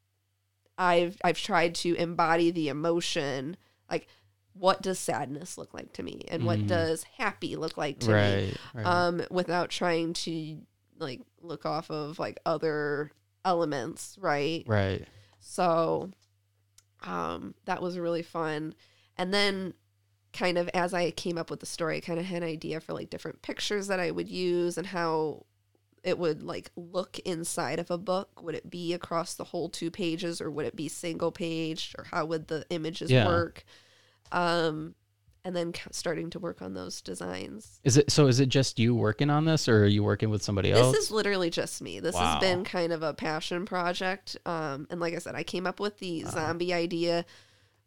[0.76, 3.56] I've I've tried to embody the emotion.
[3.88, 4.08] Like,
[4.54, 6.68] what does sadness look like to me, and what Mhm.
[6.68, 8.12] does happy look like to me?
[8.14, 8.56] Right.
[8.74, 8.86] right.
[8.86, 10.58] Um, without trying to
[10.98, 13.10] like look off of like other
[13.44, 14.64] elements, right?
[14.66, 15.06] right.
[15.40, 16.10] So
[17.02, 18.74] um, that was really fun.
[19.16, 19.74] And then
[20.32, 22.80] kind of as I came up with the story, I kind of had an idea
[22.80, 25.44] for like different pictures that I would use and how
[26.02, 28.42] it would like look inside of a book.
[28.42, 32.04] Would it be across the whole two pages or would it be single page or
[32.04, 33.26] how would the images Yeah.
[33.26, 33.64] work?
[34.34, 34.94] Um,
[35.46, 37.78] and then starting to work on those designs.
[37.84, 38.26] Is it so?
[38.28, 40.92] Is it just you working on this, or are you working with somebody else?
[40.94, 42.00] This is literally just me.
[42.00, 42.20] This Wow.
[42.32, 44.38] has been kind of a passion project.
[44.46, 46.30] Um, and like I said, I came up with the Wow.
[46.30, 47.26] zombie idea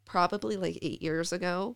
[0.06, 1.76] probably like eight years ago.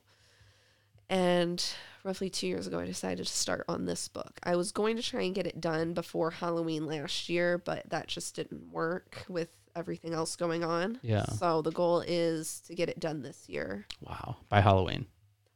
[1.09, 1.63] And
[2.03, 4.39] roughly two years ago, I decided to start on this book.
[4.43, 8.07] I was going to try and get it done before Halloween last year, but that
[8.07, 10.99] just didn't work with everything else going on.
[11.01, 11.25] Yeah.
[11.25, 14.37] So the goal is to get it done this year, wow.
[14.49, 15.05] By Halloween.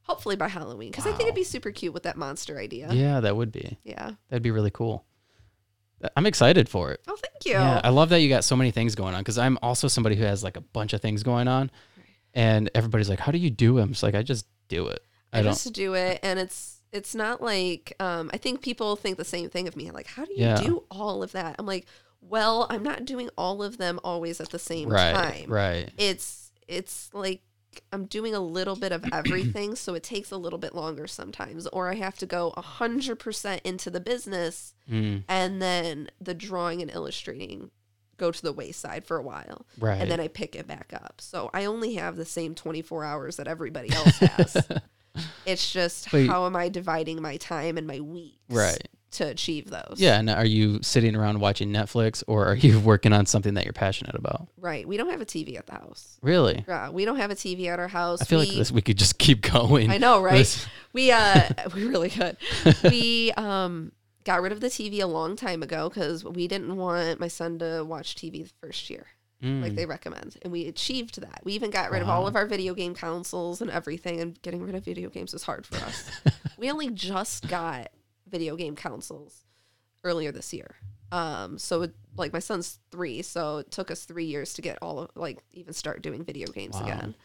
[0.04, 2.92] hopefully by Halloween, because I think it'd be super cute with that monster idea.
[2.94, 3.78] Yeah, that would be.
[3.84, 4.12] Yeah.
[4.30, 5.06] That'd be really cool.
[6.16, 7.02] I'm excited for it.
[7.08, 7.54] Oh, thank you.
[7.54, 10.16] Yeah, I love that you got so many things going on because I'm also somebody
[10.16, 11.72] who has like a bunch of things going on,
[12.34, 15.02] and everybody's like, "How do you do them?" It's like I just do it.
[15.34, 19.18] I, I, just do it, and it's it's not like um, I think people think
[19.18, 19.90] the same thing of me.
[19.90, 20.58] Like, how do you Yeah.
[20.62, 21.56] do all of that?
[21.58, 21.88] I'm like,
[22.28, 25.14] well, I'm not doing all of them always at the same right.
[25.14, 25.52] time.
[25.52, 25.90] Right.
[25.98, 27.42] It's it's like
[27.92, 31.68] I'm doing a little bit of everything, so it takes a little bit longer sometimes,
[31.68, 36.82] or I have to go hundred percent into the business, Mm, and then the drawing
[36.82, 37.72] and illustrating
[38.18, 40.00] go to the wayside for a while right.
[40.00, 41.16] and then I pick it back up.
[41.20, 44.68] So I only have the same 24 hours that everybody else has.
[45.46, 46.30] it's just Wait.
[46.30, 48.88] how am I dividing my time and my weeks Right.
[49.16, 49.96] To achieve those?
[49.98, 50.18] yeah.
[50.20, 53.74] And are you sitting around watching Netflix, or are you working on something that you're
[53.74, 54.48] passionate about?
[54.58, 54.88] Right.
[54.88, 56.18] We don't have a TV at the house.
[56.22, 56.64] Really?
[56.68, 58.22] Yeah, we don't have a TV at our house.
[58.22, 59.90] I feel we, like this we could just keep going.
[59.92, 60.38] I know, right?
[60.38, 62.38] This- We uh we really could.
[62.84, 63.92] We um
[64.24, 67.60] got rid of the TV a long time ago cuz we didn't want my son
[67.60, 69.06] to watch TV the first year.
[69.42, 70.38] like Mm, they recommend.
[70.42, 71.42] And we achieved that.
[71.44, 74.22] We even got rid of all of our video game consoles and everything.
[74.22, 76.10] And getting rid of video games was hard for us.
[76.58, 77.90] we only just got
[78.30, 79.46] video game consoles
[80.04, 80.76] earlier this year.
[81.12, 84.78] Um, so it, like my son's three, so it took us three years to get
[84.82, 86.84] all of like even start doing video games Wow.
[86.84, 87.16] again.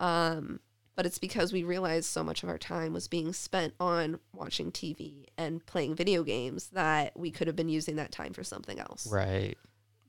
[0.00, 0.60] Um,
[0.94, 4.70] but it's because we realized so much of our time was being spent on watching
[4.70, 8.78] TV and playing video games that we could have been using that time for something
[8.78, 9.06] else.
[9.10, 9.56] Right.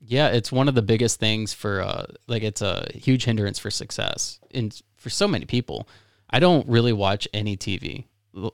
[0.06, 3.70] Yeah, it's one of the biggest things for uh like it's a huge hindrance for
[3.70, 5.88] success and for so many people.
[6.28, 8.04] I don't really watch any TV.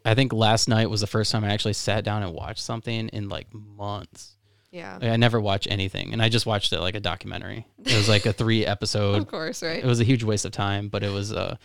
[0.04, 3.08] I think last night was the first time I actually sat down and watched something
[3.08, 4.36] in like months.
[4.70, 4.98] Yeah.
[5.00, 7.66] Like, I never watch anything, and I just watched it like a documentary.
[7.84, 9.16] It was like a three episode.
[9.16, 9.82] Of course, right?
[9.82, 11.56] It was a huge waste of time, but it was uh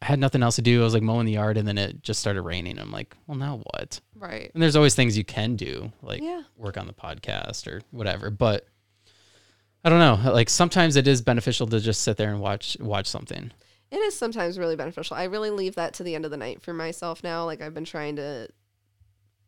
[0.00, 0.80] I had nothing else to do.
[0.80, 2.78] I was like mowing the yard, and then it just started raining.
[2.78, 4.00] I'm like, well, now what?
[4.16, 4.50] Right.
[4.54, 6.42] And there's always things you can do, like Yeah.
[6.56, 8.30] work on the podcast or whatever.
[8.30, 8.66] But
[9.84, 10.32] I don't know.
[10.32, 13.50] Like sometimes it is beneficial to just sit there and watch watch something.
[13.92, 15.16] It is sometimes really beneficial.
[15.16, 17.44] I really leave that to the end of the night for myself now.
[17.44, 18.48] Like I've been trying to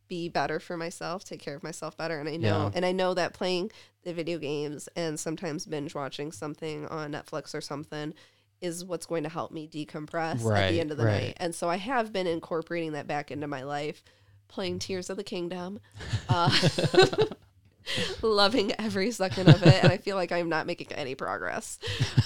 [0.07, 2.71] be better for myself, take care of myself better, and I know Yeah.
[2.75, 3.71] and I know that playing
[4.03, 8.13] the video games and sometimes binge watching something on Netflix or something
[8.61, 11.23] is what's going to help me decompress at the end of the right.
[11.23, 11.37] night.
[11.39, 14.05] And so I have been incorporating that back into my life,
[14.49, 15.81] playing Tears of the Kingdom.
[16.29, 16.51] Uh,
[18.23, 21.79] loving every second of it and i feel like i'm not making any progress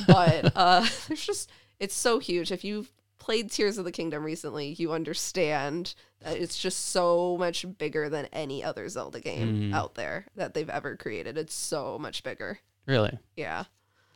[0.07, 1.51] but uh there's just
[1.81, 6.59] it's so huge if you've played tears of the kingdom recently you understand that it's
[6.59, 9.75] just so much bigger than any other zelda game Mm.
[9.75, 13.19] out there that they've ever created it's so much bigger Really?
[13.37, 13.65] yeah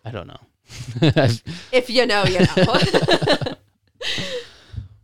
[0.05, 0.41] I don't know.
[1.73, 3.37] if you know you know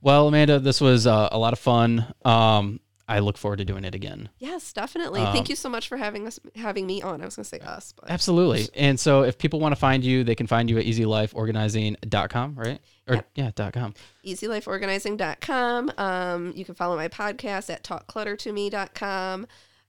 [0.00, 2.12] well, Amanda, this was uh, a lot of fun.
[2.24, 4.28] Um, I look forward to doing it again.
[4.38, 7.36] yes definitely Um, thank you so much for having us having me on i was
[7.36, 8.68] gonna say us but Absolutely.
[8.76, 12.80] And so if people want to find you, they can find you at easylifeorganizing.com, right?
[13.06, 13.28] Or Yep.
[13.34, 13.94] yeah, dot .com.
[14.24, 15.92] easylifeorganizing.com.
[15.98, 19.46] Um, you can follow my podcast at talkcluttertome.com.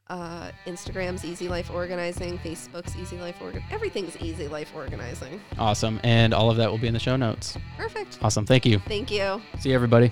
[0.09, 3.61] Uh, Instagram's Easy Life Organizing, Facebook's Easy Life Organ.
[3.69, 5.39] Everything's Easy Life Organizing.
[5.59, 5.99] Awesome.
[6.03, 7.57] And all of that will be in the show notes.
[7.77, 8.17] Perfect.
[8.21, 8.45] Awesome.
[8.45, 8.79] Thank you.
[8.79, 9.39] Thank you.
[9.59, 10.09] See you, everybody.